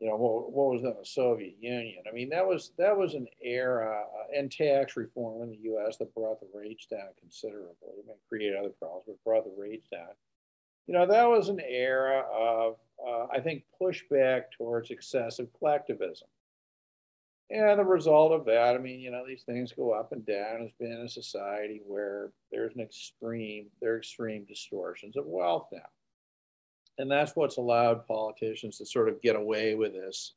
you 0.00 0.08
know, 0.08 0.16
what, 0.16 0.52
what 0.52 0.74
was 0.74 0.82
that, 0.82 0.98
the 0.98 1.06
Soviet 1.06 1.54
Union? 1.60 2.02
I 2.08 2.12
mean, 2.12 2.28
that 2.30 2.46
was 2.46 2.72
that 2.78 2.96
was 2.96 3.14
an 3.14 3.26
era 3.42 4.02
uh, 4.02 4.38
and 4.38 4.50
tax 4.50 4.96
reform 4.96 5.42
in 5.42 5.50
the 5.50 5.64
U.S. 5.64 5.96
that 5.98 6.14
brought 6.14 6.40
the 6.40 6.48
rates 6.52 6.86
down 6.86 7.08
considerably. 7.18 7.74
I 7.82 8.06
mean, 8.06 8.16
created 8.28 8.56
other 8.56 8.70
problems, 8.78 9.04
but 9.06 9.24
brought 9.24 9.44
the 9.44 9.54
rates 9.56 9.88
down. 9.90 10.10
You 10.86 10.94
know, 10.94 11.06
that 11.06 11.28
was 11.28 11.48
an 11.48 11.60
era 11.60 12.24
of, 12.32 12.76
uh, 13.06 13.26
I 13.32 13.40
think, 13.40 13.64
pushback 13.80 14.44
towards 14.56 14.90
excessive 14.90 15.48
collectivism. 15.58 16.28
And 17.50 17.78
the 17.78 17.84
result 17.84 18.32
of 18.32 18.46
that, 18.46 18.74
I 18.74 18.78
mean, 18.78 19.00
you 19.00 19.10
know, 19.10 19.24
these 19.26 19.44
things 19.44 19.72
go 19.72 19.92
up 19.92 20.12
and 20.12 20.24
down. 20.26 20.60
Has 20.60 20.72
been 20.78 21.02
a 21.04 21.08
society 21.08 21.80
where 21.86 22.32
there's 22.50 22.74
an 22.74 22.80
extreme, 22.80 23.66
there 23.80 23.94
are 23.94 23.98
extreme 23.98 24.44
distortions 24.46 25.16
of 25.16 25.26
wealth 25.26 25.68
now 25.72 25.88
and 26.98 27.10
that's 27.10 27.34
what's 27.34 27.56
allowed 27.56 28.06
politicians 28.06 28.78
to 28.78 28.86
sort 28.86 29.08
of 29.08 29.20
get 29.20 29.36
away 29.36 29.74
with 29.74 29.92
this, 29.92 30.34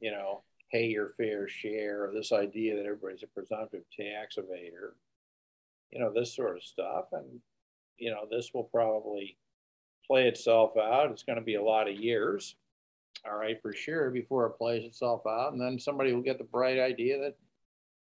you 0.00 0.10
know, 0.10 0.42
pay 0.70 0.86
your 0.86 1.10
fair 1.18 1.48
share, 1.48 2.04
or 2.04 2.12
this 2.12 2.32
idea 2.32 2.76
that 2.76 2.86
everybody's 2.86 3.22
a 3.22 3.26
presumptive 3.26 3.82
tax 3.94 4.36
evader, 4.36 4.92
you 5.90 6.00
know, 6.00 6.12
this 6.12 6.34
sort 6.34 6.56
of 6.56 6.62
stuff. 6.62 7.06
And, 7.12 7.40
you 7.98 8.10
know, 8.10 8.26
this 8.30 8.50
will 8.54 8.64
probably 8.64 9.36
play 10.12 10.28
itself 10.28 10.72
out. 10.76 11.10
It's 11.10 11.22
going 11.22 11.38
to 11.38 11.44
be 11.44 11.54
a 11.54 11.62
lot 11.62 11.88
of 11.88 11.96
years, 11.96 12.54
all 13.26 13.34
right, 13.34 13.56
for 13.62 13.72
sure, 13.72 14.10
before 14.10 14.44
it 14.44 14.58
plays 14.58 14.84
itself 14.84 15.22
out. 15.26 15.52
And 15.52 15.60
then 15.60 15.78
somebody 15.78 16.12
will 16.12 16.20
get 16.20 16.36
the 16.36 16.44
bright 16.44 16.78
idea 16.78 17.18
that, 17.20 17.34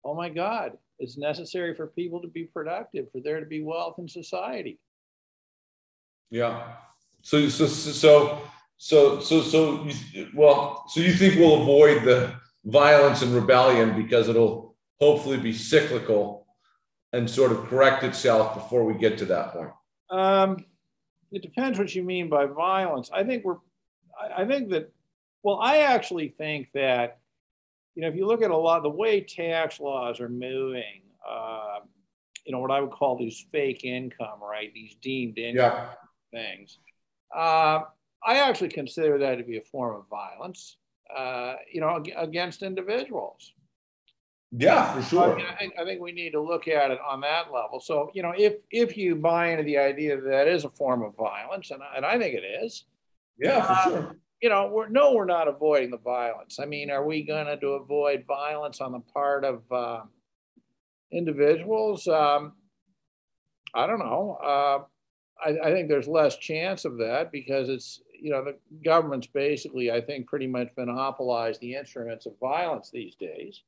oh 0.04 0.16
my 0.16 0.28
God, 0.28 0.72
it's 0.98 1.16
necessary 1.16 1.72
for 1.72 1.86
people 1.86 2.20
to 2.20 2.26
be 2.26 2.46
productive, 2.46 3.12
for 3.12 3.20
there 3.20 3.38
to 3.38 3.46
be 3.46 3.62
wealth 3.62 4.00
in 4.00 4.08
society. 4.08 4.80
Yeah. 6.32 6.64
So 7.22 7.48
so 7.48 7.68
so 7.68 8.40
so 8.76 9.20
so 9.20 9.40
so 9.40 9.84
you, 10.12 10.28
well 10.34 10.84
so 10.88 10.98
you 10.98 11.12
think 11.12 11.38
we'll 11.38 11.62
avoid 11.62 12.02
the 12.02 12.34
violence 12.64 13.22
and 13.22 13.32
rebellion 13.32 13.94
because 13.94 14.28
it'll 14.28 14.74
hopefully 14.98 15.36
be 15.36 15.52
cyclical 15.52 16.46
and 17.12 17.30
sort 17.30 17.52
of 17.52 17.68
correct 17.68 18.02
itself 18.02 18.54
before 18.54 18.84
we 18.84 18.94
get 18.94 19.16
to 19.18 19.26
that 19.26 19.52
point. 19.52 19.70
Um, 20.10 20.64
it 21.32 21.42
depends 21.42 21.78
what 21.78 21.94
you 21.94 22.02
mean 22.02 22.28
by 22.28 22.46
violence. 22.46 23.10
I 23.12 23.24
think 23.24 23.44
we're 23.44 23.56
I, 24.36 24.44
think 24.44 24.70
that 24.70 24.92
well 25.42 25.58
I 25.60 25.78
actually 25.78 26.28
think 26.28 26.68
that 26.74 27.18
you 27.94 28.02
know 28.02 28.08
if 28.08 28.16
you 28.16 28.26
look 28.26 28.42
at 28.42 28.50
a 28.50 28.56
lot 28.56 28.78
of 28.78 28.82
the 28.82 28.90
way 28.90 29.20
tax 29.20 29.80
laws 29.80 30.20
are 30.20 30.28
moving. 30.28 31.02
Uh, 31.28 31.80
you 32.46 32.52
know 32.52 32.60
what 32.60 32.70
I 32.70 32.80
would 32.80 32.90
call 32.90 33.18
these 33.18 33.44
fake 33.52 33.84
income, 33.84 34.40
right? 34.42 34.72
These 34.72 34.96
deemed 35.02 35.38
income 35.38 35.72
yeah. 35.72 35.88
things 36.32 36.78
uh, 37.34 37.80
I 38.26 38.36
actually 38.38 38.68
consider 38.68 39.18
that 39.18 39.36
to 39.36 39.44
be 39.44 39.58
a 39.58 39.62
form 39.62 39.96
of 39.96 40.08
violence, 40.08 40.76
uh, 41.14 41.54
you 41.72 41.80
know, 41.80 42.02
against 42.16 42.62
individuals. 42.62 43.52
Yeah, 44.52 44.92
for 44.94 45.02
sure. 45.02 45.32
I, 45.32 45.36
mean, 45.36 45.46
I, 45.46 45.54
think, 45.54 45.74
I, 45.78 45.84
think, 45.84 46.00
we 46.00 46.10
need 46.10 46.30
to 46.32 46.40
look 46.40 46.66
at 46.66 46.90
it 46.90 46.98
on 47.06 47.20
that 47.20 47.52
level. 47.52 47.78
So, 47.78 48.10
you 48.14 48.22
know, 48.22 48.32
if 48.36 48.54
if 48.70 48.96
you 48.96 49.14
buy 49.14 49.52
into 49.52 49.62
the 49.62 49.78
idea 49.78 50.16
that 50.16 50.28
that 50.28 50.48
is 50.48 50.64
a 50.64 50.70
form 50.70 51.02
of 51.02 51.14
violence, 51.16 51.70
and, 51.70 51.82
and 51.96 52.04
I 52.04 52.18
think 52.18 52.34
it 52.34 52.44
is. 52.64 52.84
Yeah, 53.38 53.62
for 53.62 53.72
uh, 53.72 53.84
sure. 53.84 54.16
You 54.42 54.48
know, 54.48 54.70
we're, 54.72 54.88
no, 54.88 55.12
we're 55.12 55.26
not 55.26 55.48
avoiding 55.48 55.90
the 55.90 55.98
violence. 55.98 56.58
I 56.58 56.64
mean, 56.64 56.90
are 56.90 57.04
we 57.04 57.22
going 57.22 57.46
to 57.46 57.66
avoid 57.68 58.24
violence 58.26 58.80
on 58.80 58.92
the 58.92 59.00
part 59.00 59.44
of 59.44 59.62
uh, 59.70 60.00
individuals? 61.12 62.08
Um, 62.08 62.54
I 63.74 63.86
don't 63.86 63.98
know. 63.98 64.38
Uh, 64.42 64.78
I, 65.44 65.68
I, 65.68 65.72
think 65.72 65.88
there's 65.88 66.08
less 66.08 66.36
chance 66.38 66.84
of 66.84 66.98
that 66.98 67.30
because 67.30 67.68
it's 67.68 68.00
you 68.20 68.30
know 68.30 68.44
the 68.44 68.56
government's 68.84 69.26
basically 69.26 69.90
I 69.90 70.00
think 70.00 70.26
pretty 70.26 70.46
much 70.46 70.68
monopolized 70.76 71.60
the 71.60 71.74
instruments 71.74 72.26
of 72.26 72.32
violence 72.40 72.90
these 72.90 73.14
days. 73.14 73.62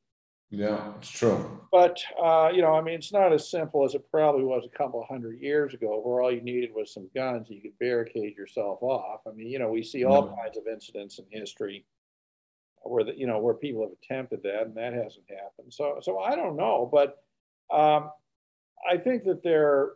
Yeah, 0.55 0.93
it's 0.99 1.09
true. 1.09 1.61
But 1.73 1.99
uh, 2.23 2.51
you 2.53 2.61
know, 2.61 2.75
I 2.75 2.83
mean, 2.83 2.97
it's 2.97 3.13
not 3.13 3.33
as 3.33 3.51
simple 3.51 3.87
as 3.87 3.95
it 3.95 4.05
probably 4.11 4.45
was 4.45 4.67
a 4.67 4.77
couple 4.77 5.01
of 5.01 5.09
hundred 5.09 5.41
years 5.41 5.73
ago, 5.73 5.99
where 6.05 6.21
all 6.21 6.31
you 6.31 6.43
needed 6.43 6.75
was 6.75 6.93
some 6.93 7.09
guns. 7.15 7.49
And 7.49 7.57
you 7.57 7.63
could 7.63 7.79
barricade 7.79 8.37
yourself 8.37 8.83
off. 8.83 9.23
I 9.27 9.33
mean, 9.33 9.49
you 9.49 9.59
know, 9.59 9.71
we 9.71 9.83
see 9.83 10.05
all 10.05 10.37
kinds 10.37 10.59
of 10.59 10.65
incidents 10.71 11.19
in 11.19 11.25
history 11.31 11.87
where 12.83 13.03
the, 13.03 13.17
you 13.17 13.27
know 13.27 13.39
where 13.39 13.55
people 13.55 13.81
have 13.81 13.93
attempted 14.03 14.43
that, 14.43 14.67
and 14.67 14.77
that 14.77 14.93
hasn't 14.93 15.25
happened. 15.31 15.73
So, 15.73 16.01
so 16.03 16.19
I 16.19 16.37
don't 16.37 16.57
know, 16.57 16.87
but 16.93 17.17
um, 17.75 18.11
I 18.87 18.99
think 18.99 19.25
that 19.25 19.43
there 19.43 19.93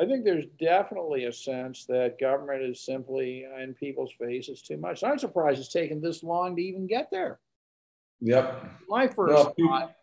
I 0.00 0.06
think 0.06 0.24
there's 0.24 0.46
definitely 0.58 1.26
a 1.26 1.32
sense 1.32 1.84
that 1.86 2.18
government 2.18 2.62
is 2.62 2.84
simply 2.84 3.46
in 3.62 3.74
people's 3.74 4.12
faces 4.18 4.60
too 4.60 4.76
much. 4.76 5.04
I'm 5.04 5.18
surprised 5.20 5.60
it's 5.60 5.72
taken 5.72 6.00
this 6.00 6.24
long 6.24 6.56
to 6.56 6.62
even 6.62 6.88
get 6.88 7.10
there. 7.12 7.38
Yep. 8.22 8.64
My 8.88 9.06
first 9.06 9.34
well, 9.34 9.54
thought, 9.58 9.94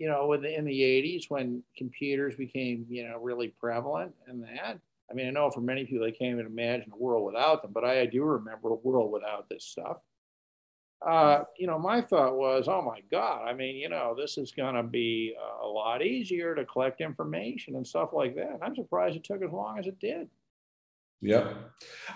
you 0.00 0.08
know, 0.08 0.32
in 0.32 0.42
the, 0.42 0.58
in 0.58 0.64
the 0.64 0.80
80s 0.80 1.26
when 1.28 1.62
computers 1.76 2.34
became, 2.34 2.86
you 2.88 3.08
know, 3.08 3.18
really 3.20 3.48
prevalent 3.48 4.12
and 4.26 4.42
that. 4.42 4.80
I 5.08 5.14
mean, 5.14 5.28
I 5.28 5.30
know 5.30 5.50
for 5.50 5.60
many 5.60 5.84
people 5.84 6.04
they 6.04 6.12
can't 6.12 6.34
even 6.34 6.46
imagine 6.46 6.90
a 6.92 6.96
world 6.96 7.24
without 7.24 7.62
them, 7.62 7.72
but 7.72 7.84
I, 7.84 8.00
I 8.00 8.06
do 8.06 8.24
remember 8.24 8.70
a 8.70 8.74
world 8.74 9.12
without 9.12 9.48
this 9.48 9.64
stuff 9.64 9.98
uh, 11.06 11.44
you 11.56 11.66
know, 11.66 11.78
my 11.78 12.00
thought 12.02 12.36
was, 12.36 12.68
oh 12.68 12.82
my 12.82 13.00
God, 13.10 13.48
I 13.48 13.54
mean, 13.54 13.76
you 13.76 13.88
know, 13.88 14.14
this 14.16 14.36
is 14.36 14.52
going 14.52 14.74
to 14.74 14.82
be 14.82 15.34
a 15.62 15.66
lot 15.66 16.02
easier 16.02 16.54
to 16.54 16.64
collect 16.64 17.00
information 17.00 17.76
and 17.76 17.86
stuff 17.86 18.10
like 18.12 18.34
that. 18.34 18.50
And 18.50 18.62
I'm 18.62 18.74
surprised 18.74 19.16
it 19.16 19.24
took 19.24 19.42
as 19.42 19.50
long 19.50 19.78
as 19.78 19.86
it 19.86 19.98
did. 19.98 20.28
Yeah. 21.22 21.54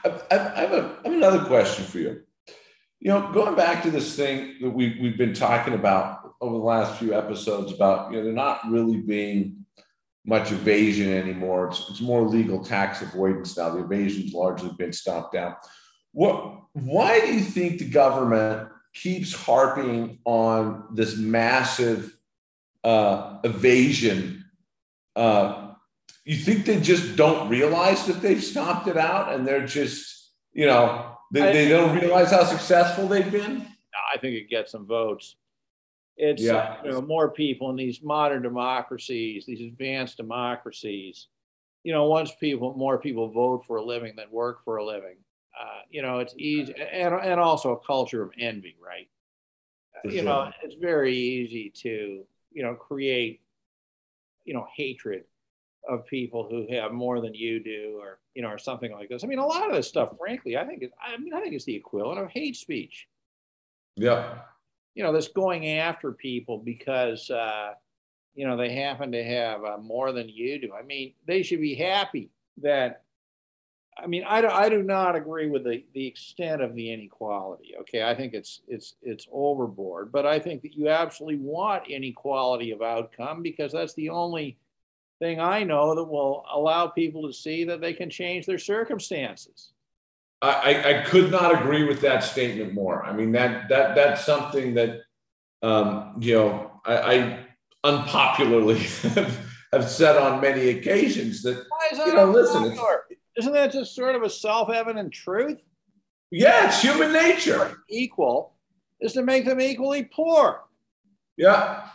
I, 0.04 0.20
I, 0.30 0.34
have, 0.34 0.72
a, 0.72 0.98
I 1.04 1.08
have 1.08 1.16
another 1.16 1.44
question 1.46 1.84
for 1.86 1.98
you. 1.98 2.22
You 3.00 3.10
know, 3.10 3.32
going 3.32 3.54
back 3.54 3.82
to 3.84 3.90
this 3.90 4.16
thing 4.16 4.56
that 4.60 4.70
we, 4.70 4.98
we've 5.00 5.18
been 5.18 5.34
talking 5.34 5.74
about 5.74 6.13
over 6.40 6.58
the 6.58 6.64
last 6.64 6.98
few 6.98 7.14
episodes 7.14 7.72
about, 7.72 8.10
you 8.10 8.18
know, 8.18 8.24
they're 8.24 8.32
not 8.32 8.60
really 8.70 8.98
being 8.98 9.64
much 10.26 10.52
evasion 10.52 11.12
anymore. 11.12 11.68
It's, 11.68 11.88
it's 11.90 12.00
more 12.00 12.22
legal 12.22 12.64
tax 12.64 13.02
avoidance 13.02 13.56
now. 13.56 13.70
The 13.70 13.84
evasion's 13.84 14.32
largely 14.32 14.70
been 14.78 14.92
stopped 14.92 15.34
down. 15.34 15.56
What? 16.12 16.62
Why 16.72 17.20
do 17.20 17.34
you 17.34 17.40
think 17.40 17.78
the 17.78 17.88
government 17.88 18.68
keeps 18.94 19.32
harping 19.32 20.18
on 20.24 20.88
this 20.92 21.16
massive 21.16 22.16
uh, 22.82 23.38
evasion? 23.44 24.44
Uh, 25.14 25.74
you 26.24 26.36
think 26.36 26.64
they 26.64 26.80
just 26.80 27.16
don't 27.16 27.48
realize 27.48 28.06
that 28.06 28.22
they've 28.22 28.42
stomped 28.42 28.88
it 28.88 28.96
out, 28.96 29.32
and 29.32 29.46
they're 29.46 29.66
just, 29.66 30.32
you 30.52 30.66
know, 30.66 31.16
they, 31.32 31.52
they 31.52 31.68
don't 31.68 31.98
realize 31.98 32.30
how 32.30 32.44
successful 32.44 33.08
they've 33.08 33.30
been? 33.30 33.66
I 34.14 34.18
think 34.18 34.34
it 34.36 34.48
gets 34.48 34.72
some 34.72 34.86
votes. 34.86 35.36
It's 36.16 36.42
yeah. 36.42 36.76
you 36.84 36.90
know 36.90 37.00
more 37.00 37.30
people 37.30 37.70
in 37.70 37.76
these 37.76 38.02
modern 38.02 38.42
democracies, 38.42 39.46
these 39.46 39.60
advanced 39.60 40.16
democracies. 40.16 41.28
You 41.82 41.92
know, 41.92 42.06
once 42.06 42.32
people 42.38 42.74
more 42.76 42.98
people 42.98 43.28
vote 43.30 43.64
for 43.66 43.76
a 43.76 43.84
living 43.84 44.14
than 44.16 44.30
work 44.30 44.64
for 44.64 44.76
a 44.76 44.84
living, 44.84 45.16
uh, 45.60 45.80
you 45.90 46.02
know, 46.02 46.20
it's 46.20 46.34
easy, 46.38 46.74
and 46.74 47.14
and 47.14 47.40
also 47.40 47.72
a 47.72 47.80
culture 47.84 48.22
of 48.22 48.30
envy, 48.38 48.76
right? 48.84 49.08
For 50.02 50.10
you 50.10 50.18
sure. 50.18 50.24
know, 50.24 50.52
it's 50.62 50.76
very 50.76 51.14
easy 51.14 51.70
to 51.82 52.24
you 52.52 52.62
know 52.62 52.74
create 52.74 53.40
you 54.44 54.54
know 54.54 54.66
hatred 54.76 55.24
of 55.88 56.06
people 56.06 56.46
who 56.48 56.66
have 56.74 56.92
more 56.92 57.20
than 57.20 57.34
you 57.34 57.62
do, 57.62 57.98
or 58.00 58.18
you 58.34 58.42
know, 58.42 58.48
or 58.48 58.58
something 58.58 58.92
like 58.92 59.08
this. 59.08 59.24
I 59.24 59.26
mean, 59.26 59.38
a 59.38 59.46
lot 59.46 59.68
of 59.68 59.74
this 59.74 59.88
stuff, 59.88 60.10
frankly, 60.18 60.56
I 60.56 60.64
think 60.64 60.82
is, 60.82 60.90
I 61.02 61.16
mean, 61.18 61.34
I 61.34 61.40
think 61.40 61.54
it's 61.54 61.64
the 61.64 61.74
equivalent 61.74 62.20
of 62.20 62.30
hate 62.30 62.56
speech. 62.56 63.08
Yeah. 63.96 64.38
You 64.94 65.02
know, 65.02 65.12
this 65.12 65.28
going 65.28 65.68
after 65.68 66.12
people 66.12 66.58
because 66.58 67.30
uh, 67.30 67.72
you 68.34 68.46
know 68.46 68.56
they 68.56 68.74
happen 68.74 69.12
to 69.12 69.24
have 69.24 69.64
uh, 69.64 69.78
more 69.78 70.12
than 70.12 70.28
you 70.28 70.60
do. 70.60 70.72
I 70.72 70.82
mean, 70.82 71.14
they 71.26 71.42
should 71.42 71.60
be 71.60 71.74
happy 71.74 72.30
that. 72.62 73.02
I 73.96 74.08
mean, 74.08 74.24
I 74.26 74.40
do, 74.40 74.48
I 74.48 74.68
do 74.68 74.82
not 74.82 75.14
agree 75.14 75.48
with 75.48 75.62
the, 75.62 75.84
the 75.94 76.04
extent 76.04 76.60
of 76.60 76.74
the 76.74 76.92
inequality. 76.92 77.74
Okay, 77.82 78.02
I 78.02 78.12
think 78.14 78.34
it's 78.34 78.60
it's 78.66 78.94
it's 79.02 79.28
overboard, 79.30 80.10
but 80.10 80.26
I 80.26 80.40
think 80.40 80.62
that 80.62 80.74
you 80.74 80.88
absolutely 80.88 81.38
want 81.38 81.88
inequality 81.88 82.72
of 82.72 82.82
outcome 82.82 83.42
because 83.42 83.70
that's 83.70 83.94
the 83.94 84.08
only 84.08 84.58
thing 85.20 85.40
I 85.40 85.62
know 85.62 85.94
that 85.94 86.04
will 86.04 86.44
allow 86.52 86.88
people 86.88 87.26
to 87.26 87.32
see 87.32 87.64
that 87.64 87.80
they 87.80 87.92
can 87.92 88.10
change 88.10 88.46
their 88.46 88.58
circumstances. 88.58 89.73
I, 90.42 91.00
I 91.00 91.02
could 91.04 91.30
not 91.30 91.54
agree 91.54 91.84
with 91.84 92.02
that 92.02 92.22
statement 92.22 92.74
more. 92.74 93.04
I 93.04 93.12
mean 93.12 93.32
that 93.32 93.68
that 93.70 93.94
that's 93.94 94.24
something 94.24 94.74
that 94.74 95.00
um, 95.62 96.16
you 96.20 96.34
know 96.34 96.80
I, 96.84 96.96
I 96.96 97.46
unpopularly 97.82 98.78
have, 98.78 99.38
have, 99.72 99.88
said 99.88 100.16
on 100.16 100.40
many 100.40 100.68
occasions 100.68 101.42
that, 101.42 101.64
that 101.92 102.06
you 102.06 102.14
know 102.14 102.30
listen 102.30 102.76
isn't 103.36 103.52
that 103.52 103.72
just 103.72 103.94
sort 103.94 104.14
of 104.14 104.22
a 104.22 104.30
self-evident 104.30 105.12
truth? 105.12 105.64
Yeah, 106.30 106.66
it's 106.66 106.80
human 106.80 107.12
nature. 107.12 107.78
Equal 107.90 108.54
is 109.00 109.12
to 109.14 109.22
make 109.22 109.44
them 109.44 109.60
equally 109.60 110.04
poor. 110.04 110.60
Yeah. 111.36 111.88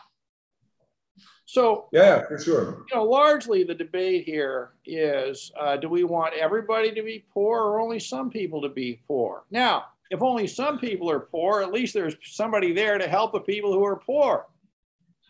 So 1.51 1.87
yeah, 1.91 2.27
for 2.27 2.37
sure. 2.37 2.85
You 2.91 2.97
know, 2.97 3.03
largely 3.05 3.63
the 3.63 3.73
debate 3.73 4.23
here 4.23 4.73
is: 4.85 5.51
uh, 5.59 5.77
do 5.77 5.89
we 5.89 6.03
want 6.03 6.35
everybody 6.35 6.91
to 6.91 7.01
be 7.01 7.25
poor, 7.33 7.63
or 7.63 7.79
only 7.79 7.99
some 7.99 8.29
people 8.29 8.61
to 8.61 8.69
be 8.69 9.01
poor? 9.07 9.45
Now, 9.49 9.85
if 10.11 10.21
only 10.21 10.45
some 10.45 10.77
people 10.77 11.09
are 11.09 11.19
poor, 11.19 11.63
at 11.63 11.73
least 11.73 11.95
there's 11.95 12.15
somebody 12.23 12.71
there 12.71 12.99
to 12.99 13.07
help 13.07 13.31
the 13.31 13.39
people 13.39 13.73
who 13.73 13.83
are 13.83 13.95
poor. 13.95 14.45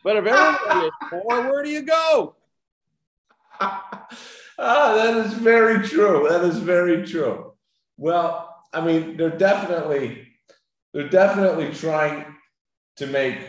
But 0.04 0.18
if 0.18 0.26
everybody 0.26 0.88
is 0.88 0.92
poor, 1.10 1.50
where 1.50 1.64
do 1.64 1.70
you 1.70 1.84
go? 1.84 2.36
ah, 3.62 4.08
that 4.58 5.26
is 5.26 5.32
very 5.36 5.88
true. 5.88 6.28
That 6.30 6.44
is 6.44 6.58
very 6.58 7.08
true. 7.08 7.54
Well, 7.96 8.58
I 8.74 8.82
mean, 8.82 9.16
they're 9.16 9.38
definitely 9.38 10.28
they're 10.94 11.08
definitely 11.08 11.74
trying 11.74 12.26
to 12.98 13.08
make 13.08 13.40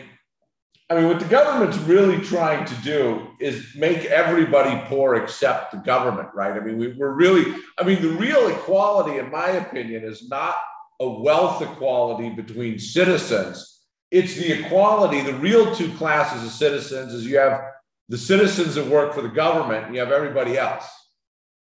I 0.91 0.95
mean, 0.95 1.07
what 1.07 1.21
the 1.21 1.25
government's 1.25 1.77
really 1.77 2.19
trying 2.19 2.65
to 2.65 2.75
do 2.81 3.25
is 3.39 3.65
make 3.77 4.03
everybody 4.05 4.77
poor 4.89 5.15
except 5.15 5.71
the 5.71 5.77
government, 5.77 6.27
right? 6.33 6.51
I 6.51 6.59
mean, 6.59 6.77
we, 6.77 6.87
are 7.01 7.13
really, 7.13 7.55
I 7.79 7.83
mean, 7.85 8.01
the 8.01 8.09
real 8.09 8.49
equality, 8.49 9.17
in 9.17 9.31
my 9.31 9.51
opinion, 9.51 10.03
is 10.03 10.27
not 10.27 10.55
a 10.99 11.07
wealth 11.07 11.61
equality 11.61 12.29
between 12.31 12.77
citizens. 12.77 13.85
It's 14.11 14.35
the 14.35 14.51
equality, 14.51 15.21
the 15.21 15.35
real 15.35 15.73
two 15.73 15.93
classes 15.93 16.43
of 16.43 16.51
citizens 16.51 17.13
is 17.13 17.25
you 17.25 17.37
have 17.37 17.61
the 18.09 18.17
citizens 18.17 18.75
that 18.75 18.85
work 18.85 19.13
for 19.13 19.21
the 19.21 19.29
government 19.29 19.85
and 19.85 19.95
you 19.95 20.01
have 20.01 20.11
everybody 20.11 20.57
else, 20.57 20.83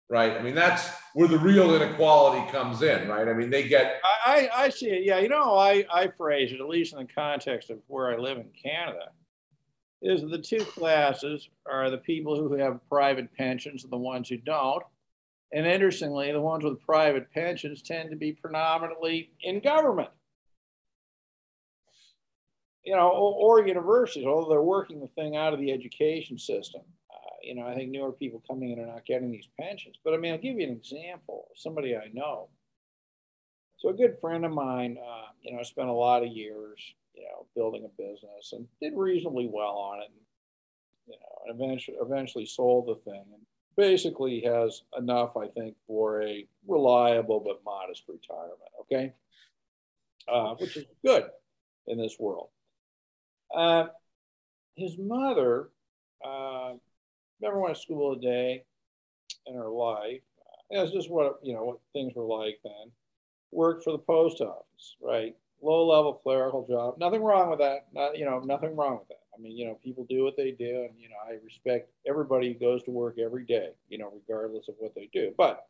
right? 0.10 0.38
I 0.38 0.42
mean, 0.42 0.56
that's 0.56 0.90
where 1.18 1.28
the 1.28 1.40
real 1.40 1.74
inequality 1.74 2.48
comes 2.52 2.84
in, 2.84 3.08
right? 3.08 3.28
I 3.28 3.34
mean, 3.34 3.50
they 3.50 3.68
get. 3.68 4.00
I, 4.24 4.50
I 4.56 4.70
see 4.70 4.90
it. 4.90 5.04
Yeah. 5.04 5.18
You 5.18 5.30
know, 5.30 5.58
I, 5.58 5.84
I 5.92 6.10
phrase 6.16 6.52
it, 6.52 6.62
at 6.62 6.70
least 6.70 6.94
in 6.94 7.00
the 7.00 7.12
context 7.12 7.72
of 7.72 7.80
where 7.88 8.14
I 8.14 8.18
live 8.18 8.38
in 8.38 8.50
Canada 8.54 9.10
is 10.04 10.22
the 10.22 10.38
two 10.38 10.64
classes 10.64 11.50
are 11.66 11.90
the 11.90 11.98
people 11.98 12.36
who 12.36 12.54
have 12.58 12.88
private 12.88 13.34
pensions 13.34 13.84
and 13.84 13.92
the 13.92 13.98
ones 13.98 14.30
who 14.30 14.38
don't. 14.38 14.84
And 15.52 15.66
interestingly, 15.66 16.32
the 16.32 16.40
ones 16.40 16.64
with 16.64 16.86
private 16.86 17.32
pensions 17.32 17.82
tend 17.82 18.12
to 18.12 18.16
be 18.16 18.34
predominantly 18.34 19.32
in 19.42 19.60
government. 19.60 20.10
You 22.84 22.96
know, 22.96 23.10
or, 23.10 23.62
or 23.62 23.68
universities, 23.68 24.28
although 24.28 24.52
they're 24.52 24.62
working 24.62 25.00
the 25.00 25.08
thing 25.08 25.36
out 25.36 25.56
of 25.56 25.60
the 25.60 25.72
education 25.72 26.38
system. 26.38 26.82
You 27.44 27.56
know, 27.56 27.68
I 27.68 27.76
think 27.76 27.92
newer 27.92 28.12
people 28.12 28.42
coming 28.48 28.72
in 28.72 28.80
are 28.80 28.88
not 28.88 29.06
getting 29.06 29.32
these 29.32 29.48
pensions. 29.60 29.96
But 30.04 30.14
I 30.14 30.18
mean, 30.18 30.34
I'll 30.34 30.40
give 30.40 30.58
you 30.58 30.68
an 30.68 30.74
example. 30.74 31.50
Somebody 31.56 31.96
I 31.96 32.10
know. 32.14 32.50
So 33.78 33.90
a 33.90 33.94
good 33.94 34.18
friend 34.20 34.44
of 34.44 34.52
mine, 34.52 34.98
uh, 34.98 35.28
you 35.42 35.56
know, 35.56 35.62
spent 35.64 35.88
a 35.88 35.94
lot 35.94 36.24
of 36.24 36.30
years 36.30 36.80
you 37.18 37.24
know, 37.24 37.48
building 37.56 37.84
a 37.86 38.02
business 38.02 38.54
and 38.54 38.68
did 38.82 38.94
reasonably 38.96 39.50
well 39.52 39.76
on 39.76 40.00
it. 40.00 40.06
And, 40.06 40.22
you 41.08 41.16
know, 41.20 41.52
and 41.52 41.62
eventually, 41.62 41.98
eventually 42.00 42.46
sold 42.46 42.88
the 42.88 43.12
thing 43.12 43.24
and 43.34 43.42
basically 43.76 44.42
has 44.42 44.84
enough, 44.98 45.36
I 45.36 45.48
think, 45.48 45.76
for 45.88 46.22
a 46.22 46.48
reliable 46.68 47.40
but 47.40 47.64
modest 47.66 48.04
retirement. 48.08 48.60
Okay. 48.82 49.14
Uh, 50.28 50.56
which 50.56 50.78
is 50.78 50.86
good 51.06 51.24
in 51.88 51.98
this 51.98 52.18
world. 52.20 52.50
Uh, 53.56 53.86
his 54.76 54.98
mother 54.98 55.70
never 57.42 57.60
went 57.60 57.76
to 57.76 57.82
school 57.82 58.14
a 58.14 58.20
day 58.20 58.64
in 59.46 59.56
her 59.56 59.70
life. 59.70 60.22
That's 60.72 60.92
just 60.92 61.10
what 61.10 61.40
you 61.44 61.54
know 61.54 61.64
what 61.64 61.80
things 61.94 62.14
were 62.16 62.26
like 62.26 62.60
then. 62.64 62.92
Worked 63.52 63.84
for 63.84 63.92
the 63.92 64.00
post 64.00 64.42
office, 64.42 64.96
right? 65.02 65.36
low 65.62 65.88
level 65.88 66.14
clerical 66.14 66.66
job. 66.68 66.96
Nothing 66.98 67.24
wrong 67.24 67.50
with 67.50 67.60
that. 67.60 67.88
Not, 67.94 68.18
you 68.18 68.26
know, 68.26 68.40
nothing 68.40 68.76
wrong 68.76 69.00
with 69.00 69.08
that. 69.10 69.22
I 69.38 69.42
mean, 69.42 69.56
you 69.58 69.66
know, 69.66 69.78
people 69.84 70.06
do 70.10 70.24
what 70.24 70.36
they 70.36 70.52
do, 70.52 70.88
and 70.90 71.00
you 71.00 71.10
know, 71.10 71.16
I 71.28 71.38
respect 71.44 71.92
everybody 72.08 72.54
who 72.54 72.60
goes 72.60 72.84
to 72.84 72.92
work 72.92 73.20
every 73.20 73.46
day, 73.46 73.70
you 73.88 73.98
know, 73.98 74.12
regardless 74.14 74.68
of 74.68 74.76
what 74.80 74.96
they 74.96 75.10
do. 75.14 75.34
But 75.38 75.68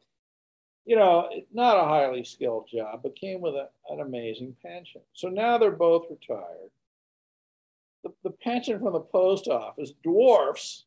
you 0.85 0.95
know, 0.95 1.29
not 1.53 1.77
a 1.77 1.87
highly 1.87 2.23
skilled 2.23 2.69
job, 2.73 3.01
but 3.03 3.19
came 3.19 3.41
with 3.41 3.55
a, 3.55 3.67
an 3.89 3.99
amazing 3.99 4.55
pension. 4.63 5.01
So 5.13 5.27
now 5.27 5.57
they're 5.57 5.71
both 5.71 6.05
retired. 6.09 6.71
The, 8.03 8.13
the 8.23 8.29
pension 8.29 8.79
from 8.79 8.93
the 8.93 9.01
post 9.01 9.49
office 9.49 9.91
dwarfs, 10.01 10.85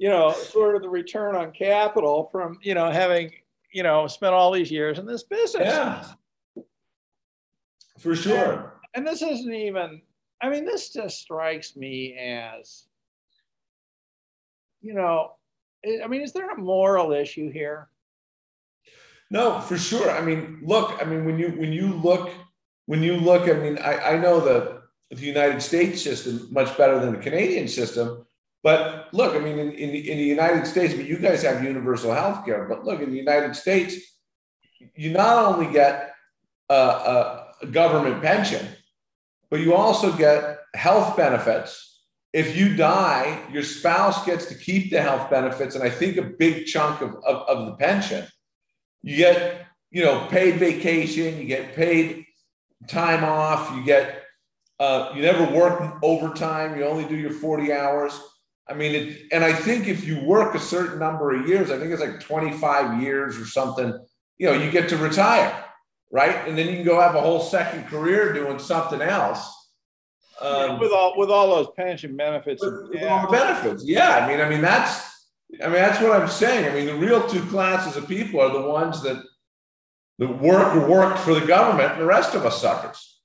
you 0.00 0.08
know, 0.08 0.32
sort 0.32 0.74
of 0.74 0.80
the 0.80 0.88
return 0.88 1.36
on 1.36 1.52
capital 1.52 2.30
from, 2.32 2.58
you 2.62 2.72
know, 2.72 2.90
having, 2.90 3.30
you 3.70 3.82
know, 3.82 4.06
spent 4.06 4.32
all 4.32 4.50
these 4.50 4.70
years 4.70 4.98
in 4.98 5.04
this 5.04 5.24
business. 5.24 5.66
Yeah. 5.66 6.04
For 7.98 8.16
sure. 8.16 8.80
And, 8.94 9.06
and 9.06 9.06
this 9.06 9.20
isn't 9.20 9.52
even, 9.52 10.00
I 10.40 10.48
mean, 10.48 10.64
this 10.64 10.90
just 10.90 11.18
strikes 11.18 11.76
me 11.76 12.16
as, 12.16 12.84
you 14.80 14.94
know, 14.94 15.32
I 15.84 16.06
mean, 16.06 16.22
is 16.22 16.32
there 16.32 16.50
a 16.50 16.58
moral 16.58 17.12
issue 17.12 17.50
here? 17.50 17.90
No, 19.30 19.60
for 19.60 19.76
sure. 19.76 20.10
I 20.10 20.22
mean, 20.22 20.60
look, 20.62 20.98
I 20.98 21.04
mean, 21.04 21.26
when 21.26 21.38
you 21.38 21.48
when 21.50 21.74
you 21.74 21.88
look 21.88 22.30
when 22.86 23.02
you 23.02 23.16
look, 23.16 23.42
I 23.42 23.52
mean, 23.52 23.76
I, 23.78 24.14
I 24.14 24.18
know 24.18 24.40
the 24.40 24.80
the 25.10 25.26
United 25.26 25.60
States 25.60 26.02
system 26.02 26.48
much 26.50 26.76
better 26.78 26.98
than 26.98 27.12
the 27.12 27.20
Canadian 27.20 27.68
system. 27.68 28.26
But 28.62 29.08
look, 29.12 29.34
I 29.34 29.38
mean, 29.38 29.58
in, 29.58 29.72
in, 29.72 29.90
in 29.90 30.18
the 30.18 30.24
United 30.24 30.66
States, 30.66 30.94
but 30.94 31.06
you 31.06 31.18
guys 31.18 31.42
have 31.42 31.64
universal 31.64 32.12
health 32.12 32.44
care. 32.44 32.66
But 32.68 32.84
look, 32.84 33.00
in 33.00 33.10
the 33.10 33.16
United 33.16 33.56
States, 33.56 33.96
you 34.94 35.12
not 35.12 35.44
only 35.44 35.72
get 35.72 36.12
a, 36.68 36.74
a, 36.74 37.66
government 37.70 38.22
pension, 38.22 38.66
but 39.50 39.60
you 39.60 39.74
also 39.74 40.12
get 40.12 40.58
health 40.74 41.16
benefits. 41.16 42.04
If 42.32 42.56
you 42.56 42.76
die, 42.76 43.42
your 43.52 43.62
spouse 43.62 44.24
gets 44.24 44.46
to 44.46 44.54
keep 44.54 44.90
the 44.90 45.02
health 45.02 45.28
benefits, 45.30 45.74
and 45.74 45.84
I 45.84 45.90
think 45.90 46.16
a 46.16 46.22
big 46.22 46.66
chunk 46.66 47.02
of, 47.02 47.16
of, 47.16 47.36
of 47.48 47.66
the 47.66 47.72
pension. 47.72 48.26
You 49.02 49.16
get, 49.16 49.66
you 49.90 50.04
know, 50.04 50.26
paid 50.30 50.56
vacation, 50.56 51.38
you 51.38 51.44
get 51.44 51.74
paid 51.74 52.24
time 52.86 53.24
off, 53.24 53.74
you 53.76 53.84
get, 53.84 54.22
uh, 54.78 55.12
you 55.14 55.22
never 55.22 55.44
work 55.52 55.98
overtime, 56.02 56.78
you 56.78 56.84
only 56.84 57.04
do 57.04 57.16
your 57.16 57.32
40 57.32 57.72
hours. 57.72 58.18
I 58.70 58.74
mean, 58.74 58.94
it, 58.94 59.22
and 59.32 59.42
I 59.42 59.52
think 59.52 59.88
if 59.88 60.04
you 60.06 60.20
work 60.20 60.54
a 60.54 60.60
certain 60.60 61.00
number 61.00 61.34
of 61.34 61.48
years, 61.48 61.72
I 61.72 61.78
think 61.78 61.90
it's 61.90 62.00
like 62.00 62.20
25 62.20 63.02
years 63.02 63.36
or 63.36 63.44
something, 63.44 63.98
you 64.38 64.46
know, 64.46 64.52
you 64.52 64.70
get 64.70 64.88
to 64.90 64.96
retire, 64.96 65.64
right? 66.12 66.46
And 66.46 66.56
then 66.56 66.68
you 66.68 66.76
can 66.76 66.84
go 66.84 67.00
have 67.00 67.16
a 67.16 67.20
whole 67.20 67.40
second 67.40 67.88
career 67.88 68.32
doing 68.32 68.60
something 68.60 69.02
else. 69.02 69.56
Um, 70.40 70.78
with 70.78 70.92
all 70.92 71.18
with 71.18 71.30
all 71.30 71.54
those 71.54 71.68
pension 71.76 72.16
benefits, 72.16 72.64
with, 72.64 73.02
all 73.02 73.26
the 73.26 73.28
benefits, 73.30 73.84
yeah. 73.84 74.24
I 74.24 74.28
mean, 74.28 74.40
I 74.40 74.48
mean 74.48 74.62
that's, 74.62 75.26
I 75.62 75.66
mean 75.66 75.74
that's 75.74 76.00
what 76.00 76.12
I'm 76.12 76.28
saying. 76.28 76.64
I 76.64 76.74
mean, 76.74 76.86
the 76.86 76.94
real 76.94 77.28
two 77.28 77.42
classes 77.46 77.96
of 77.96 78.08
people 78.08 78.40
are 78.40 78.50
the 78.50 78.62
ones 78.62 79.02
that 79.02 79.22
that 80.18 80.40
work 80.40 80.88
worked 80.88 81.18
for 81.18 81.34
the 81.34 81.44
government, 81.44 81.92
and 81.92 82.00
the 82.00 82.06
rest 82.06 82.34
of 82.34 82.46
us 82.46 82.62
suckers. 82.62 83.20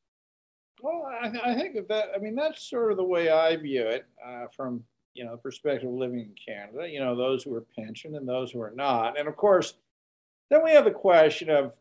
Well, 0.82 1.08
I, 1.22 1.30
th- 1.30 1.44
I 1.44 1.56
think 1.56 1.76
that, 1.76 1.88
that 1.88 2.10
I 2.14 2.18
mean 2.18 2.36
that's 2.36 2.70
sort 2.70 2.92
of 2.92 2.98
the 2.98 3.04
way 3.06 3.30
I 3.30 3.56
view 3.56 3.84
it 3.84 4.06
uh, 4.26 4.48
from 4.54 4.84
you 5.16 5.26
know 5.26 5.38
perspective 5.38 5.90
of 5.90 5.96
living 5.96 6.20
in 6.20 6.36
Canada. 6.46 6.88
You 6.88 7.00
know, 7.00 7.16
those 7.16 7.44
who 7.44 7.56
are 7.56 7.66
pensioned 7.78 8.16
and 8.16 8.28
those 8.28 8.52
who 8.52 8.62
are 8.62 8.74
not, 8.76 9.18
and 9.18 9.28
of 9.28 9.36
course, 9.36 9.74
then 10.52 10.64
we 10.64 10.72
have 10.72 10.86
the 10.86 10.92
question 10.92 11.50
of, 11.50 11.74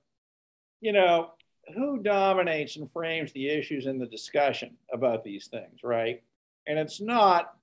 you 0.80 0.92
know, 0.92 1.32
who 1.74 1.98
dominates 1.98 2.76
and 2.76 2.90
frames 2.90 3.32
the 3.32 3.48
issues 3.48 3.86
in 3.86 3.98
the 3.98 4.06
discussion 4.06 4.76
about 4.92 5.24
these 5.24 5.48
things, 5.48 5.80
right? 5.82 6.22
And 6.66 6.78
it's 6.78 7.00
not, 7.00 7.54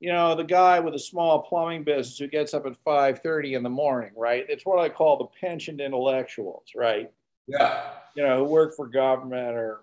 you 0.00 0.12
know, 0.12 0.34
the 0.34 0.44
guy 0.44 0.78
with 0.80 0.94
a 0.94 0.98
small 0.98 1.42
plumbing 1.42 1.84
business 1.84 2.18
who 2.18 2.26
gets 2.26 2.54
up 2.54 2.66
at 2.66 2.76
5:30 2.84 3.54
in 3.56 3.62
the 3.62 3.70
morning, 3.70 4.12
right? 4.16 4.44
It's 4.48 4.66
what 4.66 4.78
I 4.78 4.88
call 4.88 5.16
the 5.16 5.26
pensioned 5.40 5.80
intellectuals, 5.80 6.68
right? 6.76 7.10
Yeah. 7.48 7.90
You 8.14 8.22
know, 8.24 8.38
who 8.38 8.44
work 8.44 8.76
for 8.76 8.86
government 8.86 9.56
or, 9.56 9.80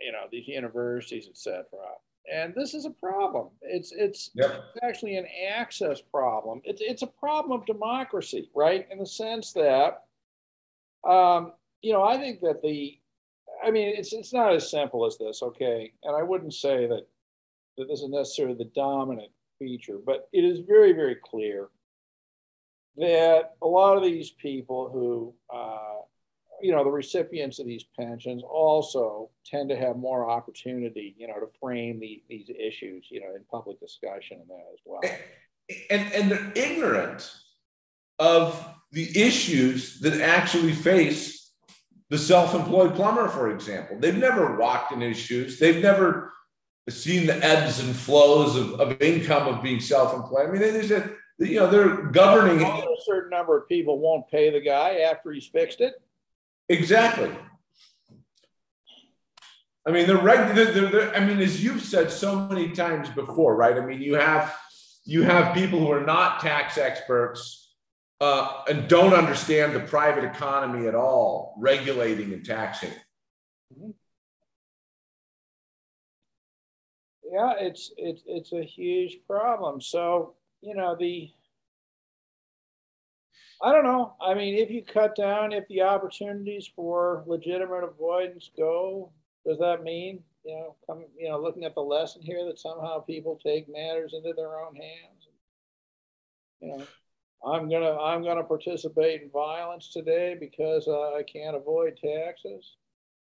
you 0.00 0.12
know, 0.12 0.24
these 0.30 0.48
universities, 0.48 1.28
et 1.28 1.36
cetera. 1.36 1.96
And 2.30 2.54
this 2.54 2.74
is 2.74 2.84
a 2.84 2.90
problem. 2.90 3.48
It's 3.62 3.92
it's, 3.92 4.30
yep. 4.34 4.64
actually 4.82 5.16
an 5.16 5.26
access 5.54 6.00
problem. 6.00 6.60
It's 6.64 6.80
it's 6.80 7.02
a 7.02 7.06
problem 7.06 7.58
of 7.58 7.66
democracy, 7.66 8.50
right? 8.54 8.86
In 8.90 8.98
the 8.98 9.06
sense 9.06 9.52
that 9.54 10.04
um, 11.08 11.52
you 11.82 11.92
know, 11.92 12.04
I 12.04 12.16
think 12.16 12.40
that 12.40 12.62
the, 12.62 12.98
I 13.64 13.70
mean, 13.70 13.94
it's 13.96 14.12
it's 14.12 14.32
not 14.32 14.54
as 14.54 14.70
simple 14.70 15.04
as 15.04 15.18
this, 15.18 15.42
okay? 15.42 15.92
And 16.04 16.16
I 16.16 16.22
wouldn't 16.22 16.54
say 16.54 16.86
that 16.86 17.06
that 17.78 17.88
this 17.88 18.00
is 18.00 18.08
necessarily 18.08 18.54
the 18.54 18.70
dominant 18.74 19.30
feature, 19.58 19.98
but 20.04 20.28
it 20.32 20.44
is 20.44 20.60
very, 20.60 20.92
very 20.92 21.16
clear 21.16 21.68
that 22.96 23.54
a 23.62 23.66
lot 23.66 23.96
of 23.96 24.02
these 24.02 24.30
people 24.30 24.90
who, 24.90 25.32
uh, 25.54 25.91
you 26.62 26.72
know, 26.72 26.84
the 26.84 26.90
recipients 26.90 27.58
of 27.58 27.66
these 27.66 27.84
pensions 27.98 28.42
also 28.48 29.30
tend 29.44 29.68
to 29.68 29.76
have 29.76 29.96
more 29.96 30.30
opportunity, 30.30 31.14
you 31.18 31.26
know, 31.26 31.34
to 31.34 31.48
frame 31.60 31.98
the, 31.98 32.22
these 32.28 32.48
issues, 32.50 33.06
you 33.10 33.20
know, 33.20 33.34
in 33.34 33.42
public 33.50 33.80
discussion 33.80 34.38
and 34.40 34.48
that 34.48 34.66
as 34.72 34.78
well. 34.86 35.00
And, 35.90 36.12
and 36.12 36.30
they're 36.30 36.52
ignorant 36.54 37.30
of 38.18 38.64
the 38.92 39.08
issues 39.20 40.00
that 40.00 40.20
actually 40.20 40.72
face 40.72 41.52
the 42.10 42.18
self-employed 42.18 42.94
plumber, 42.94 43.28
for 43.28 43.50
example. 43.50 43.96
They've 43.98 44.16
never 44.16 44.56
walked 44.56 44.92
in 44.92 45.00
his 45.00 45.18
shoes. 45.18 45.58
They've 45.58 45.82
never 45.82 46.32
seen 46.88 47.26
the 47.26 47.44
ebbs 47.44 47.80
and 47.80 47.94
flows 47.94 48.54
of, 48.56 48.80
of 48.80 49.00
income 49.00 49.48
of 49.48 49.62
being 49.62 49.80
self-employed. 49.80 50.48
I 50.48 50.52
mean, 50.52 50.60
they 50.60 50.86
just, 50.86 51.08
you 51.38 51.60
know, 51.60 51.68
they're 51.68 52.02
governing. 52.10 52.62
A 52.62 52.84
certain 53.04 53.30
number 53.30 53.56
of 53.56 53.68
people 53.68 53.98
won't 53.98 54.28
pay 54.28 54.50
the 54.50 54.60
guy 54.60 55.00
after 55.00 55.32
he's 55.32 55.46
fixed 55.46 55.80
it. 55.80 55.94
Exactly. 56.72 57.30
I 59.86 59.90
mean, 59.90 60.06
the 60.06 60.16
regular. 60.16 61.14
I 61.14 61.20
mean, 61.20 61.38
as 61.40 61.62
you've 61.62 61.82
said 61.82 62.10
so 62.10 62.48
many 62.48 62.70
times 62.70 63.10
before, 63.10 63.56
right? 63.56 63.76
I 63.76 63.84
mean, 63.84 64.00
you 64.00 64.14
have 64.14 64.56
you 65.04 65.22
have 65.22 65.54
people 65.54 65.80
who 65.80 65.90
are 65.90 66.04
not 66.04 66.40
tax 66.40 66.78
experts 66.78 67.74
uh, 68.22 68.62
and 68.70 68.88
don't 68.88 69.12
understand 69.12 69.74
the 69.74 69.80
private 69.80 70.24
economy 70.24 70.86
at 70.86 70.94
all, 70.94 71.54
regulating 71.58 72.32
and 72.32 72.44
taxing. 72.44 72.92
Yeah, 77.30 77.52
it's 77.58 77.92
it's 77.98 78.22
it's 78.26 78.52
a 78.52 78.62
huge 78.64 79.18
problem. 79.26 79.80
So 79.80 80.36
you 80.62 80.74
know 80.74 80.96
the. 80.98 81.30
I 83.62 83.72
don't 83.72 83.84
know. 83.84 84.14
I 84.20 84.34
mean, 84.34 84.58
if 84.58 84.70
you 84.70 84.82
cut 84.82 85.14
down, 85.14 85.52
if 85.52 85.66
the 85.68 85.82
opportunities 85.82 86.68
for 86.74 87.22
legitimate 87.26 87.84
avoidance 87.84 88.50
go, 88.56 89.12
does 89.46 89.58
that 89.58 89.84
mean 89.84 90.22
you 90.44 90.56
know, 90.56 90.76
come 90.86 91.04
you 91.16 91.28
know, 91.28 91.40
looking 91.40 91.64
at 91.64 91.74
the 91.74 91.80
lesson 91.80 92.22
here 92.22 92.44
that 92.46 92.58
somehow 92.58 92.98
people 92.98 93.38
take 93.44 93.72
matters 93.72 94.14
into 94.14 94.32
their 94.34 94.58
own 94.58 94.74
hands? 94.74 95.28
You 96.60 96.68
know, 96.68 96.86
I'm 97.44 97.68
gonna 97.68 97.96
I'm 97.98 98.22
gonna 98.24 98.44
participate 98.44 99.22
in 99.22 99.30
violence 99.30 99.92
today 99.92 100.36
because 100.38 100.88
uh, 100.88 101.14
I 101.14 101.22
can't 101.22 101.56
avoid 101.56 101.98
taxes. 102.02 102.76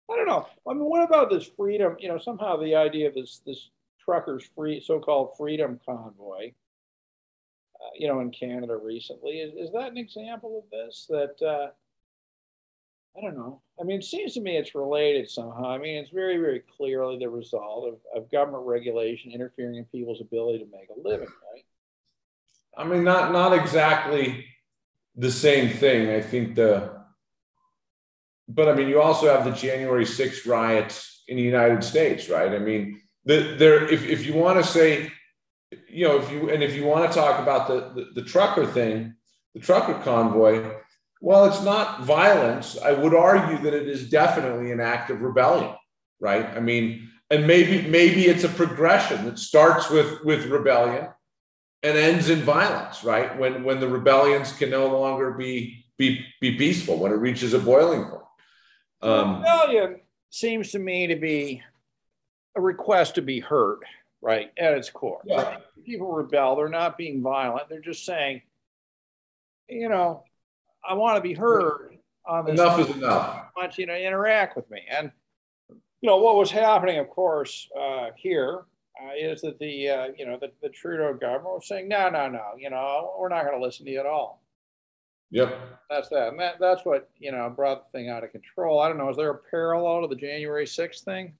I 0.10 0.15
don't 0.15 0.28
know. 0.28 0.48
I 0.67 0.74
mean, 0.74 0.86
what 0.86 1.04
about 1.04 1.30
this 1.30 1.50
freedom? 1.58 1.96
You 2.00 2.10
know, 2.10 2.17
somehow 2.17 2.58
the 2.58 2.76
idea 2.76 3.08
of 3.08 3.15
this 3.15 3.41
this 3.46 3.70
truckers 4.04 4.50
free 4.56 4.82
so-called 4.82 5.38
freedom 5.38 5.80
convoy. 5.86 6.52
Uh, 7.82 7.89
you 7.98 8.08
know, 8.08 8.20
in 8.20 8.30
Canada 8.30 8.78
recently, 8.78 9.39
is, 9.39 9.54
is 9.56 9.74
that 9.74 9.91
an 9.91 9.98
example 9.98 10.63
of 10.63 10.70
this? 10.70 11.08
That 11.10 11.41
uh, 11.41 11.72
I 13.17 13.22
don't 13.22 13.36
know. 13.36 13.62
I 13.80 13.84
mean, 13.84 14.00
it 14.00 14.06
seems 14.06 14.34
to 14.36 14.41
me 14.41 14.58
it's 14.58 14.76
related 14.76 15.30
somehow. 15.30 15.70
I 15.70 15.78
mean, 15.78 15.98
it's 15.98 16.12
very, 16.12 16.38
very 16.38 16.62
clearly 16.78 17.17
the 17.17 17.30
result 17.30 17.88
of, 17.88 17.96
of 18.15 18.32
government 18.32 18.65
regulation 18.65 19.32
interfering 19.32 19.76
in 19.76 19.86
people's 19.86 20.22
ability 20.22 20.60
to 20.60 20.72
make 20.72 20.89
a 20.89 21.08
living, 21.08 21.28
right? 21.28 21.65
I 22.78 22.86
mean, 22.86 23.04
not 23.04 23.34
not 23.34 23.54
exactly 23.54 24.46
the 25.15 25.32
same 25.32 25.76
thing. 25.76 26.10
I 26.10 26.22
think 26.22 26.56
the, 26.56 27.02
but 28.48 28.70
I 28.70 28.74
mean, 28.74 28.88
you 28.88 29.02
also 29.02 29.28
have 29.28 29.44
the 29.44 29.52
January 29.52 30.06
6th 30.06 30.48
riots 30.48 31.24
in 31.28 31.36
the 31.36 31.44
United 31.44 31.84
States, 31.84 32.30
right? 32.30 32.52
I 32.54 32.60
mean, 32.60 33.02
the, 33.26 33.56
there, 33.58 33.88
if, 33.89 34.06
if 34.06 34.26
you 34.26 34.34
want 34.34 34.63
to 34.63 34.70
say, 34.70 35.12
you 35.90 36.08
know, 36.08 36.18
if 36.18 36.32
you, 36.32 36.50
and 36.50 36.64
if 36.64 36.76
you 36.76 36.86
want 36.86 37.10
to 37.12 37.18
talk 37.18 37.40
about 37.40 37.68
the, 37.68 37.92
the, 38.02 38.22
the 38.22 38.28
trucker 38.28 38.66
thing, 38.66 39.16
the 39.54 39.60
trucker 39.60 39.94
convoy, 40.04 40.74
well, 41.22 41.46
it's 41.46 41.64
not 41.64 42.04
violence. 42.04 42.78
I 42.78 42.92
would 42.92 43.14
argue 43.14 43.58
that 43.60 43.74
it 43.74 43.88
is 43.88 44.10
definitely 44.10 44.72
an 44.72 44.80
act 44.80 45.10
of 45.12 45.22
rebellion, 45.22 45.76
right? 46.20 46.46
I 46.46 46.60
mean, 46.60 47.10
and 47.30 47.48
maybe 47.48 47.88
maybe 47.88 48.26
it's 48.26 48.44
a 48.44 48.50
progression 48.50 49.26
that 49.26 49.40
starts 49.40 49.90
with 49.90 50.24
with 50.26 50.48
rebellion 50.48 51.08
and 51.84 51.98
ends 51.98 52.30
in 52.30 52.42
violence, 52.42 53.04
right? 53.04 53.38
When 53.38 53.64
when 53.64 53.80
the 53.80 53.88
rebellions 53.88 54.52
can 54.52 54.70
no 54.70 54.88
longer 55.00 55.32
be 55.32 55.86
be 55.98 56.26
be 56.42 56.58
peaceful, 56.58 56.98
when 56.98 57.12
it 57.12 57.16
reaches 57.16 57.54
a 57.54 57.60
boiling 57.60 58.06
point. 58.06 58.24
Um, 59.02 59.38
rebellion 59.38 60.02
seems 60.30 60.72
to 60.72 60.80
me 60.80 61.08
to 61.08 61.16
be 61.16 61.62
a 62.56 62.62
request 62.62 63.16
to 63.16 63.22
be 63.22 63.40
heard, 63.40 63.80
right? 64.22 64.52
At 64.58 64.74
its 64.74 64.90
core. 64.90 65.22
Yeah. 65.26 65.42
Right? 65.42 65.60
People 65.86 66.12
rebel, 66.12 66.56
they're 66.56 66.70
not 66.70 66.98
being 66.98 67.22
violent, 67.22 67.70
they're 67.70 67.82
just 67.82 68.06
saying, 68.06 68.42
you 69.68 69.90
know, 69.90 70.24
I 70.88 70.94
want 70.94 71.18
to 71.18 71.22
be 71.22 71.34
heard 71.34 71.98
on 72.26 72.46
this. 72.46 72.60
Enough 72.60 72.80
is 72.80 72.96
enough. 72.96 73.46
I 73.56 73.60
want 73.60 73.78
you 73.78 73.86
to 73.86 74.00
interact 74.00 74.56
with 74.56 74.70
me. 74.70 74.82
And 74.90 75.12
you 75.70 76.10
know 76.10 76.18
what 76.18 76.36
was 76.36 76.52
happening, 76.52 77.00
of 77.00 77.10
course, 77.10 77.68
uh, 77.80 78.08
here 78.16 78.62
uh, 79.02 79.12
is 79.18 79.42
that 79.42 79.60
the 79.60 79.90
uh, 79.90 80.08
you 80.18 80.26
know 80.26 80.38
the, 80.40 80.52
the 80.62 80.70
Trudeau 80.70 81.14
government 81.14 81.56
was 81.56 81.68
saying 81.68 81.88
no 81.88 82.10
no 82.10 82.28
no 82.28 82.44
you 82.58 82.70
know 82.70 83.14
we're 83.20 83.30
not 83.30 83.46
going 83.46 83.58
to 83.58 83.64
listen 83.64 83.86
to 83.86 83.92
you 83.92 84.00
at 84.00 84.06
all. 84.06 84.42
Yep. 85.30 85.58
That's 85.90 86.10
that. 86.10 86.30
And 86.30 86.40
that, 86.40 86.56
that's 86.60 86.84
what 86.84 87.10
you 87.20 87.32
know 87.32 87.50
brought 87.50 87.92
the 87.92 87.98
thing 87.98 88.10
out 88.10 88.24
of 88.24 88.32
control. 88.32 88.80
I 88.80 88.88
don't 88.88 88.98
know. 88.98 89.10
Is 89.10 89.18
there 89.18 89.30
a 89.30 89.38
parallel 89.50 90.02
to 90.02 90.08
the 90.08 90.20
January 90.20 90.66
6th 90.66 91.04
thing 91.04 91.34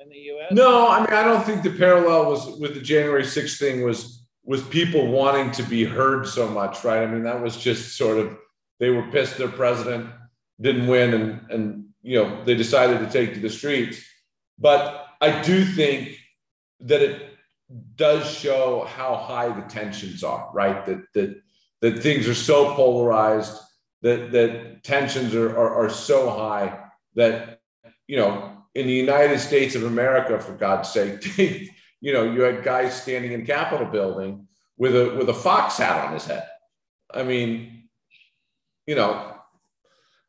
in 0.00 0.08
the 0.08 0.16
U.S.? 0.16 0.52
No, 0.52 0.88
I 0.88 1.00
mean 1.00 1.12
I 1.12 1.24
don't 1.24 1.44
think 1.44 1.62
the 1.62 1.70
parallel 1.70 2.30
was 2.30 2.58
with 2.58 2.74
the 2.74 2.80
January 2.80 3.22
6th 3.22 3.58
thing 3.58 3.82
was 3.82 4.24
was 4.44 4.62
people 4.62 5.08
wanting 5.08 5.50
to 5.52 5.62
be 5.64 5.84
heard 5.84 6.26
so 6.26 6.48
much, 6.48 6.84
right? 6.84 7.02
I 7.02 7.06
mean 7.06 7.24
that 7.24 7.40
was 7.40 7.56
just 7.56 7.96
sort 7.96 8.18
of 8.18 8.36
they 8.78 8.90
were 8.90 9.10
pissed 9.10 9.38
their 9.38 9.48
president 9.48 10.10
didn't 10.60 10.86
win 10.86 11.14
and 11.14 11.50
and 11.50 11.84
you 12.02 12.16
know 12.16 12.44
they 12.44 12.54
decided 12.54 12.98
to 13.00 13.10
take 13.10 13.34
to 13.34 13.40
the 13.40 13.50
streets. 13.50 14.02
But 14.58 15.06
I 15.20 15.42
do 15.42 15.64
think 15.64 16.16
that 16.80 17.02
it 17.02 17.34
does 17.96 18.30
show 18.30 18.84
how 18.84 19.16
high 19.16 19.48
the 19.48 19.66
tensions 19.66 20.22
are, 20.22 20.50
right? 20.52 20.84
That 20.86 21.04
that 21.14 21.42
that 21.82 22.02
things 22.02 22.28
are 22.28 22.34
so 22.34 22.74
polarized, 22.74 23.58
that 24.02 24.32
that 24.32 24.82
tensions 24.84 25.34
are, 25.34 25.50
are, 25.50 25.84
are 25.84 25.90
so 25.90 26.30
high 26.30 26.78
that 27.14 27.60
you 28.06 28.16
know 28.16 28.55
in 28.76 28.86
the 28.86 28.92
United 28.92 29.38
States 29.38 29.74
of 29.74 29.84
America, 29.84 30.38
for 30.38 30.52
God's 30.52 30.90
sake, 30.90 31.38
you 32.00 32.12
know, 32.12 32.30
you 32.30 32.42
had 32.42 32.62
guys 32.62 33.00
standing 33.00 33.32
in 33.32 33.46
Capitol 33.46 33.86
building 33.86 34.46
with 34.76 34.94
a 34.94 35.14
with 35.14 35.30
a 35.30 35.34
fox 35.34 35.78
hat 35.78 36.04
on 36.06 36.12
his 36.12 36.26
head. 36.26 36.46
I 37.12 37.22
mean, 37.22 37.88
you 38.86 38.94
know, 38.94 39.34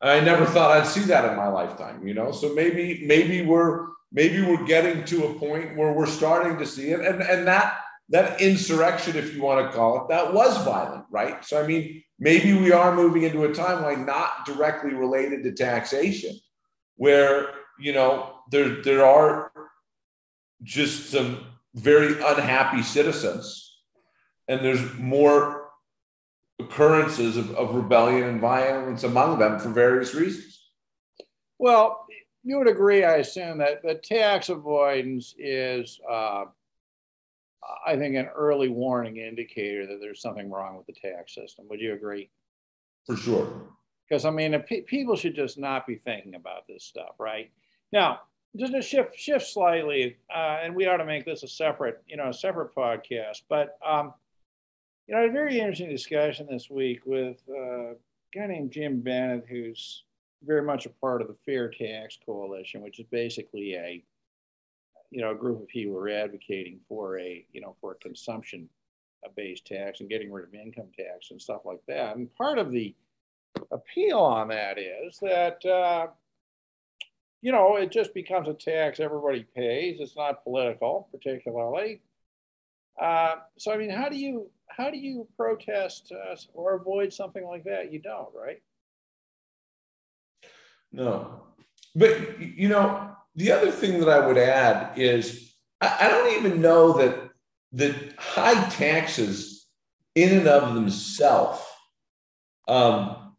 I 0.01 0.21
never 0.21 0.45
thought 0.45 0.77
I'd 0.77 0.87
see 0.87 1.01
that 1.01 1.29
in 1.29 1.35
my 1.35 1.49
lifetime, 1.49 2.07
you 2.07 2.13
know. 2.13 2.31
So 2.31 2.53
maybe 2.53 3.03
maybe 3.05 3.41
we're 3.41 3.87
maybe 4.13 4.41
we're 4.41 4.65
getting 4.65 5.03
to 5.05 5.25
a 5.25 5.33
point 5.33 5.75
where 5.75 5.91
we're 5.91 6.05
starting 6.05 6.57
to 6.57 6.65
see 6.65 6.91
it 6.91 7.01
and 7.01 7.21
and 7.21 7.45
that 7.47 7.79
that 8.09 8.39
insurrection, 8.39 9.17
if 9.17 9.35
you 9.35 9.41
want 9.41 9.67
to 9.67 9.75
call 9.75 10.01
it, 10.01 10.07
that 10.07 10.33
was 10.33 10.63
violent, 10.63 11.03
right? 11.11 11.43
So, 11.43 11.61
I 11.61 11.67
mean, 11.67 12.01
maybe 12.17 12.53
we 12.53 12.71
are 12.71 12.95
moving 12.95 13.23
into 13.23 13.43
a 13.43 13.49
timeline 13.49 14.05
not 14.05 14.45
directly 14.45 14.93
related 14.93 15.43
to 15.43 15.51
taxation, 15.51 16.33
where 16.95 17.49
you 17.77 17.91
know 17.91 18.36
there 18.51 18.81
there 18.81 19.05
are 19.05 19.51
just 20.63 21.11
some 21.11 21.45
very 21.75 22.13
unhappy 22.21 22.81
citizens, 22.81 23.81
and 24.47 24.61
there's 24.61 24.93
more 24.95 25.69
occurrences 26.59 27.37
of, 27.37 27.51
of 27.55 27.75
rebellion 27.75 28.23
and 28.23 28.41
violence 28.41 29.03
among 29.03 29.37
them 29.37 29.59
for 29.59 29.69
various 29.69 30.15
reasons. 30.15 30.71
Well, 31.59 32.05
you 32.43 32.57
would 32.57 32.67
agree, 32.67 33.03
I 33.03 33.17
assume, 33.17 33.59
that, 33.59 33.83
that 33.83 34.03
tax 34.03 34.49
avoidance 34.49 35.35
is, 35.37 35.99
uh, 36.09 36.45
I 37.85 37.95
think, 37.95 38.15
an 38.15 38.27
early 38.27 38.69
warning 38.69 39.17
indicator 39.17 39.85
that 39.85 39.99
there's 39.99 40.21
something 40.21 40.49
wrong 40.49 40.77
with 40.77 40.87
the 40.87 40.93
tax 40.93 41.35
system. 41.35 41.65
Would 41.69 41.81
you 41.81 41.93
agree? 41.93 42.29
For 43.05 43.15
sure. 43.17 43.67
Because, 44.07 44.25
I 44.25 44.31
mean, 44.31 44.59
people 44.87 45.15
should 45.15 45.35
just 45.35 45.57
not 45.57 45.85
be 45.85 45.95
thinking 45.95 46.35
about 46.35 46.65
this 46.67 46.83
stuff, 46.83 47.15
right? 47.19 47.51
Now, 47.91 48.21
just 48.57 48.73
to 48.73 48.81
shift 48.81 49.17
shift 49.17 49.47
slightly, 49.47 50.17
uh, 50.33 50.59
and 50.63 50.75
we 50.75 50.87
ought 50.87 50.97
to 50.97 51.05
make 51.05 51.25
this 51.25 51.43
a 51.43 51.47
separate, 51.47 52.01
you 52.07 52.17
know, 52.17 52.29
a 52.29 52.33
separate 52.33 52.75
podcast. 52.75 53.43
But 53.49 53.77
um, 53.85 54.13
you 55.07 55.15
know, 55.15 55.25
a 55.25 55.31
very 55.31 55.59
interesting 55.59 55.89
discussion 55.89 56.47
this 56.49 56.69
week 56.69 57.01
with 57.05 57.37
uh, 57.49 57.91
a 57.91 57.95
guy 58.33 58.47
named 58.47 58.71
Jim 58.71 59.01
Bennett, 59.01 59.45
who's 59.47 60.03
very 60.43 60.61
much 60.61 60.85
a 60.85 60.89
part 60.89 61.21
of 61.21 61.27
the 61.27 61.37
Fair 61.45 61.69
Tax 61.69 62.17
Coalition, 62.25 62.81
which 62.81 62.99
is 62.99 63.05
basically 63.11 63.75
a 63.75 64.03
you 65.11 65.21
know 65.21 65.31
a 65.31 65.35
group 65.35 65.61
of 65.61 65.67
people 65.67 65.93
who 65.93 65.99
are 65.99 66.09
advocating 66.09 66.79
for 66.87 67.19
a 67.19 67.45
you 67.51 67.61
know 67.61 67.75
for 67.79 67.93
a 67.93 67.95
consumption 67.95 68.69
based 69.35 69.65
tax 69.65 69.99
and 69.99 70.09
getting 70.09 70.31
rid 70.31 70.45
of 70.45 70.53
income 70.53 70.87
tax 70.97 71.31
and 71.31 71.41
stuff 71.41 71.61
like 71.65 71.81
that. 71.87 72.15
And 72.15 72.33
part 72.35 72.57
of 72.57 72.71
the 72.71 72.95
appeal 73.71 74.19
on 74.19 74.47
that 74.49 74.77
is 74.77 75.17
that 75.21 75.65
uh, 75.65 76.07
you 77.41 77.51
know, 77.51 77.75
it 77.75 77.91
just 77.91 78.13
becomes 78.13 78.47
a 78.47 78.53
tax 78.53 78.99
everybody 78.99 79.45
pays. 79.55 79.97
It's 79.99 80.15
not 80.15 80.43
political, 80.43 81.07
particularly. 81.11 82.01
Uh, 82.99 83.35
so, 83.57 83.71
I 83.71 83.77
mean, 83.77 83.91
how 83.91 84.09
do 84.09 84.17
you 84.17 84.49
how 84.67 84.89
do 84.89 84.97
you 84.97 85.27
protest 85.37 86.11
uh, 86.11 86.35
or 86.53 86.75
avoid 86.75 87.13
something 87.13 87.45
like 87.45 87.63
that? 87.65 87.91
You 87.91 87.99
don't, 87.99 88.29
right? 88.33 88.61
No, 90.91 91.43
but 91.95 92.39
you 92.39 92.69
know, 92.69 93.11
the 93.35 93.51
other 93.51 93.71
thing 93.71 93.99
that 93.99 94.09
I 94.09 94.25
would 94.25 94.37
add 94.37 94.97
is 94.97 95.53
I, 95.79 95.97
I 96.01 96.07
don't 96.09 96.37
even 96.37 96.61
know 96.61 96.93
that 96.93 97.29
that 97.73 98.13
high 98.17 98.67
taxes 98.69 99.67
in 100.15 100.39
and 100.39 100.47
of 100.47 100.73
themselves 100.73 101.61
um, 102.67 103.35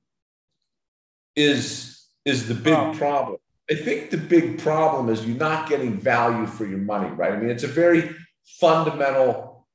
is 1.35 2.07
is 2.25 2.47
the 2.47 2.55
big 2.55 2.75
oh. 2.75 2.95
problem. 2.95 3.39
I 3.71 3.75
think 3.75 4.11
the 4.11 4.17
big 4.17 4.59
problem 4.59 5.09
is 5.09 5.27
you're 5.27 5.37
not 5.37 5.69
getting 5.69 5.95
value 5.99 6.47
for 6.47 6.67
your 6.67 6.79
money, 6.79 7.11
right? 7.11 7.33
I 7.33 7.37
mean, 7.37 7.51
it's 7.51 7.65
a 7.65 7.69
very 7.69 8.15
fundamental 8.61 9.69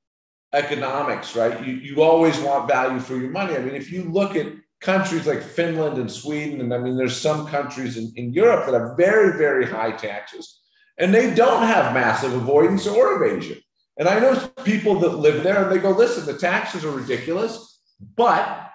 economics, 0.54 1.36
right? 1.36 1.66
You, 1.66 1.74
you 1.74 2.02
always 2.02 2.40
want 2.40 2.68
value 2.68 3.00
for 3.00 3.16
your 3.16 3.30
money. 3.30 3.56
I 3.56 3.60
mean, 3.60 3.76
if 3.76 3.92
you 3.92 4.04
look 4.04 4.36
at 4.36 4.48
countries 4.82 5.28
like 5.28 5.42
Finland 5.42 5.98
and 5.98 6.12
Sweden, 6.12 6.62
and 6.62 6.74
I 6.74 6.78
mean, 6.78 6.98
there's 6.98 7.20
some 7.20 7.48
countries 7.48 7.98
in, 7.98 8.12
in 8.16 8.34
Europe 8.34 8.66
that 8.66 8.80
have 8.80 8.98
very, 8.98 9.38
very 9.38 9.66
high 9.66 9.92
taxes, 9.92 10.60
and 10.98 11.14
they 11.14 11.34
don't 11.34 11.64
have 11.64 11.94
massive 11.94 12.34
avoidance 12.34 12.88
or 12.88 13.24
evasion. 13.24 13.58
And 13.98 14.08
I 14.08 14.20
know 14.20 14.36
people 14.64 15.00
that 15.00 15.18
live 15.18 15.44
there 15.44 15.64
and 15.64 15.72
they 15.72 15.78
go, 15.78 15.92
listen, 15.92 16.26
the 16.26 16.38
taxes 16.38 16.84
are 16.84 16.92
ridiculous, 16.92 17.82
but 18.16 18.70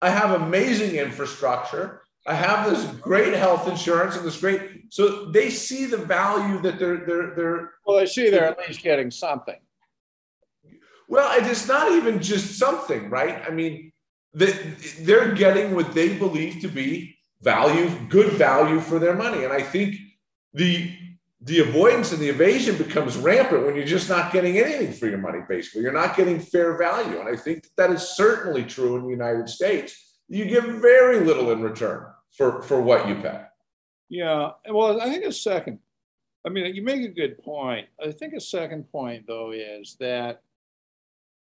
I 0.00 0.10
have 0.10 0.42
amazing 0.42 0.96
infrastructure. 0.96 2.01
I 2.26 2.34
have 2.34 2.70
this 2.70 2.84
great 3.00 3.34
health 3.34 3.68
insurance 3.68 4.16
and 4.16 4.24
this 4.24 4.38
great. 4.38 4.92
So 4.92 5.26
they 5.26 5.50
see 5.50 5.86
the 5.86 5.96
value 5.96 6.60
that 6.62 6.78
they're 6.78 6.98
they're 6.98 7.34
they're. 7.34 7.70
Well, 7.84 7.98
they 7.98 8.06
see 8.06 8.30
they're 8.30 8.44
at 8.44 8.58
least 8.58 8.82
getting 8.82 9.10
something. 9.10 9.58
Well, 11.08 11.30
it's 11.44 11.66
not 11.66 11.92
even 11.92 12.22
just 12.22 12.58
something, 12.58 13.10
right? 13.10 13.42
I 13.46 13.50
mean, 13.50 13.92
that 14.34 14.56
they're 15.00 15.34
getting 15.34 15.74
what 15.74 15.92
they 15.94 16.16
believe 16.16 16.62
to 16.62 16.68
be 16.68 17.16
value, 17.42 17.90
good 18.08 18.32
value 18.32 18.80
for 18.80 18.98
their 18.98 19.14
money, 19.14 19.44
and 19.44 19.52
I 19.52 19.62
think 19.62 19.96
the 20.54 20.96
the 21.44 21.58
avoidance 21.58 22.12
and 22.12 22.22
the 22.22 22.28
evasion 22.28 22.76
becomes 22.76 23.16
rampant 23.16 23.66
when 23.66 23.74
you're 23.74 23.84
just 23.84 24.08
not 24.08 24.32
getting 24.32 24.58
anything 24.58 24.92
for 24.92 25.08
your 25.08 25.18
money. 25.18 25.40
Basically, 25.48 25.82
you're 25.82 25.92
not 25.92 26.16
getting 26.16 26.38
fair 26.38 26.78
value, 26.78 27.18
and 27.18 27.28
I 27.28 27.34
think 27.34 27.64
that, 27.64 27.76
that 27.76 27.90
is 27.90 28.10
certainly 28.10 28.62
true 28.62 28.94
in 28.94 29.02
the 29.02 29.10
United 29.10 29.48
States 29.48 30.12
you 30.32 30.46
give 30.46 30.64
very 30.64 31.20
little 31.20 31.50
in 31.52 31.60
return 31.60 32.06
for, 32.32 32.62
for 32.62 32.80
what 32.80 33.08
you 33.08 33.14
pay. 33.16 33.42
Yeah. 34.08 34.50
Well, 34.70 35.00
I 35.00 35.06
think 35.06 35.24
a 35.24 35.32
second, 35.32 35.78
I 36.46 36.50
mean, 36.50 36.74
you 36.74 36.82
make 36.82 37.02
a 37.02 37.12
good 37.12 37.38
point. 37.42 37.86
I 38.04 38.10
think 38.10 38.34
a 38.34 38.40
second 38.40 38.90
point, 38.90 39.26
though, 39.26 39.52
is 39.52 39.96
that 40.00 40.42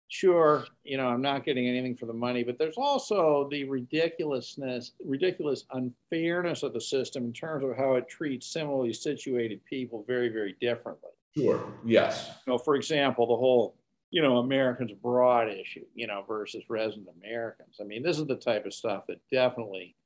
sure, 0.09 0.65
you 0.85 0.97
know, 0.97 1.09
I'm 1.09 1.23
not 1.23 1.45
getting 1.45 1.67
anything 1.67 1.97
for 1.97 2.07
the 2.07 2.13
money, 2.13 2.45
but 2.45 2.59
there's 2.59 2.77
also 2.77 3.49
the 3.51 3.65
ridiculousness, 3.65 4.93
ridiculous 5.05 5.65
unfairness 5.73 6.63
of 6.63 6.73
the 6.73 6.81
system 6.81 7.25
in 7.25 7.33
terms 7.33 7.65
of 7.65 7.77
how 7.77 7.95
it 7.95 8.09
treats 8.09 8.47
similarly 8.47 8.93
situated 8.93 9.65
people 9.65 10.05
very, 10.07 10.29
very 10.29 10.57
differently. 10.61 11.11
Sure. 11.37 11.73
Yes. 11.85 12.31
You 12.47 12.53
know, 12.53 12.59
for 12.59 12.77
example, 12.77 13.27
the 13.27 13.37
whole 13.37 13.77
you 14.11 14.23
know, 14.23 14.39
Americans 14.39 14.93
abroad 14.93 15.49
issue, 15.49 15.85
you 15.95 16.07
know, 16.07 16.25
versus 16.27 16.65
resident 16.69 17.09
Americans. 17.23 17.77
I 17.81 17.85
mean, 17.85 18.03
this 18.03 18.19
is 18.19 18.27
the 18.27 18.37
type 18.37 18.65
of 18.67 18.73
stuff 18.73 19.05
that 19.09 19.21
definitely, 19.33 19.97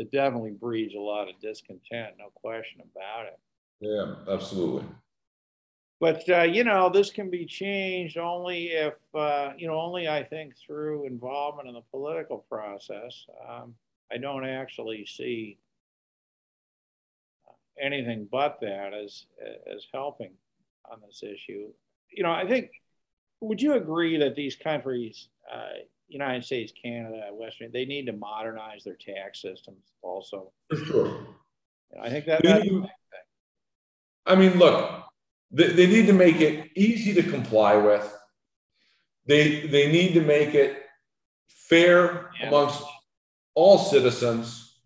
that 0.00 0.10
definitely 0.10 0.52
breeds 0.52 0.94
a 0.94 0.98
lot 0.98 1.28
of 1.28 1.38
discontent, 1.40 2.14
no 2.18 2.30
question 2.34 2.80
about 2.80 3.26
it. 3.26 3.38
Yeah, 3.80 4.14
absolutely. 4.32 4.86
But 6.00 6.26
uh, 6.30 6.44
you 6.44 6.64
know, 6.64 6.88
this 6.88 7.10
can 7.10 7.28
be 7.28 7.44
changed 7.44 8.16
only 8.16 8.68
if 8.68 8.94
uh, 9.14 9.50
you 9.58 9.66
know, 9.66 9.78
only 9.78 10.08
I 10.08 10.24
think 10.24 10.54
through 10.56 11.06
involvement 11.06 11.68
in 11.68 11.74
the 11.74 11.82
political 11.90 12.38
process. 12.48 13.26
Um, 13.46 13.74
I 14.10 14.16
don't 14.16 14.46
actually 14.46 15.04
see 15.04 15.58
anything 17.78 18.26
but 18.32 18.58
that 18.62 18.94
as 18.94 19.26
as 19.70 19.86
helping 19.92 20.32
on 20.90 21.00
this 21.06 21.22
issue. 21.22 21.68
You 22.10 22.22
know, 22.22 22.32
I 22.32 22.46
think 22.46 22.70
would 23.42 23.60
you 23.60 23.74
agree 23.74 24.16
that 24.16 24.34
these 24.34 24.56
countries, 24.56 25.28
uh, 25.52 25.84
United 26.10 26.44
States, 26.44 26.72
Canada, 26.80 27.28
Western, 27.32 27.70
they 27.72 27.84
need 27.84 28.06
to 28.06 28.12
modernize 28.12 28.84
their 28.84 28.96
tax 28.96 29.40
systems 29.40 29.92
also? 30.02 30.52
For 30.68 30.76
sure. 30.76 31.26
I 32.00 32.08
think 32.08 32.26
that. 32.26 32.44
I 34.26 34.34
mean, 34.34 34.58
look, 34.58 35.04
they, 35.50 35.68
they 35.68 35.86
need 35.86 36.06
to 36.06 36.12
make 36.12 36.40
it 36.40 36.70
easy 36.76 37.14
to 37.14 37.22
comply 37.22 37.76
with. 37.76 38.16
They 39.26 39.66
they 39.66 39.90
need 39.90 40.14
to 40.14 40.20
make 40.20 40.54
it 40.54 40.82
fair 41.48 42.30
yeah. 42.40 42.48
amongst 42.48 42.82
all 43.54 43.78
citizens, 43.78 44.80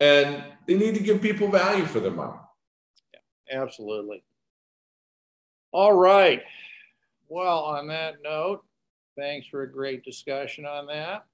and 0.00 0.44
they 0.66 0.74
need 0.74 0.94
to 0.94 1.02
give 1.02 1.22
people 1.22 1.48
value 1.48 1.84
for 1.84 2.00
their 2.00 2.10
money. 2.10 2.38
Yeah, 3.50 3.62
absolutely. 3.62 4.22
All 5.72 5.92
right. 5.92 6.42
Well, 7.28 7.58
on 7.58 7.88
that 7.88 8.16
note, 8.22 8.64
thanks 9.18 9.46
for 9.48 9.62
a 9.62 9.70
great 9.70 10.04
discussion 10.04 10.64
on 10.64 10.86
that. 10.86 11.24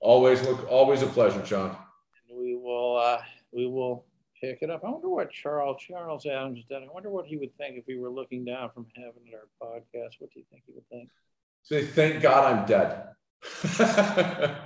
Always 0.00 0.42
look, 0.42 0.66
always 0.70 1.02
a 1.02 1.06
pleasure, 1.06 1.42
John. 1.42 1.76
We 2.32 2.56
will, 2.56 2.96
uh, 2.96 3.20
we 3.52 3.66
will 3.66 4.04
pick 4.40 4.58
it 4.62 4.70
up. 4.70 4.82
I 4.84 4.90
wonder 4.90 5.08
what 5.08 5.30
Charles 5.30 5.82
Charles 5.82 6.24
Adams 6.26 6.58
has 6.58 6.64
done. 6.66 6.84
I 6.88 6.92
wonder 6.92 7.10
what 7.10 7.26
he 7.26 7.36
would 7.36 7.56
think 7.56 7.76
if 7.76 7.84
he 7.86 7.96
were 7.96 8.10
looking 8.10 8.44
down 8.44 8.70
from 8.72 8.86
heaven 8.96 9.22
at 9.28 9.34
our 9.34 9.48
podcast. 9.60 10.14
What 10.18 10.32
do 10.32 10.40
you 10.40 10.46
think 10.50 10.62
he 10.66 10.72
would 10.74 10.88
think? 10.88 11.10
Say, 11.62 11.84
thank 11.84 12.22
God 12.22 12.52
I'm 12.52 12.66
dead. 12.66 13.08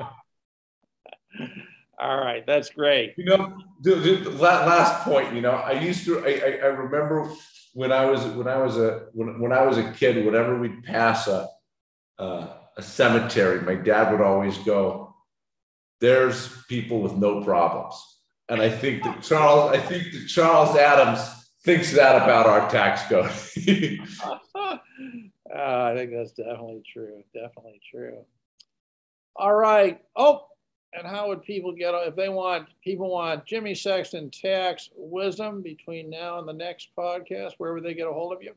All 1.99 2.19
right, 2.19 2.45
that's 2.47 2.71
great. 2.71 3.15
You 3.17 3.25
know, 3.25 3.57
the, 3.81 3.95
the 3.95 4.31
last 4.31 5.03
point. 5.05 5.35
You 5.35 5.41
know, 5.41 5.53
I 5.53 5.73
used 5.73 6.05
to. 6.07 6.25
I, 6.27 6.31
I, 6.31 6.59
I 6.63 6.67
remember 6.67 7.31
when 7.75 7.93
I 7.93 8.05
was 8.07 8.25
when 8.27 8.49
I 8.49 8.59
was 8.59 8.77
a 8.77 9.07
when, 9.13 9.41
when 9.41 9.53
I 9.53 9.63
was 9.63 9.79
a 9.79 9.93
kid, 9.93 10.25
whenever 10.25 10.59
we'd 10.59 10.83
pass 10.83 11.29
a, 11.29 11.49
a 12.23 12.59
a 12.77 12.83
cemetery, 12.83 13.61
my 13.61 13.75
dad 13.75 14.11
would 14.11 14.21
always 14.21 14.57
go, 14.59 15.15
"There's 16.01 16.65
people 16.67 17.01
with 17.01 17.15
no 17.15 17.43
problems," 17.43 17.95
and 18.49 18.63
I 18.63 18.71
think 18.71 19.03
that 19.05 19.23
Charles, 19.23 19.73
I 19.73 19.79
think 19.79 20.05
that 20.13 20.27
Charles 20.29 20.77
Adams 20.77 21.21
thinks 21.65 21.93
that 21.93 22.17
about 22.17 22.47
our 22.47 22.69
tax 22.71 23.03
code. 23.09 23.31
uh, 24.25 24.39
I 25.55 25.95
think 25.95 26.13
that's 26.13 26.33
definitely 26.33 26.83
true. 26.91 27.23
Definitely 27.35 27.81
true. 27.91 28.25
All 29.37 29.55
right. 29.55 30.01
Oh, 30.17 30.47
and 30.95 31.07
how 31.07 31.29
would 31.29 31.43
people 31.43 31.73
get 31.73 31.95
if 31.95 32.17
they 32.17 32.29
want 32.29 32.69
people 32.83 33.11
want 33.11 33.47
Jimmy 33.47 33.75
Sexton 33.75 34.31
tax 34.31 34.91
wisdom 34.95 35.63
between 35.63 36.11
now 36.11 36.39
and 36.39 36.49
the 36.49 36.53
next 36.53 36.89
podcast? 36.97 37.53
Where 37.59 37.73
would 37.75 37.85
they 37.85 37.95
get 37.95 38.09
a 38.09 38.13
hold 38.13 38.33
of 38.33 38.43
you? 38.43 38.55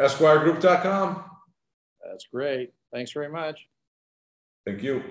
EsquireGroup.com. 0.00 1.24
That's 2.04 2.26
great. 2.26 2.72
Thanks 2.92 3.12
very 3.12 3.28
much. 3.28 3.68
Thank 4.66 4.82
you. 4.82 5.02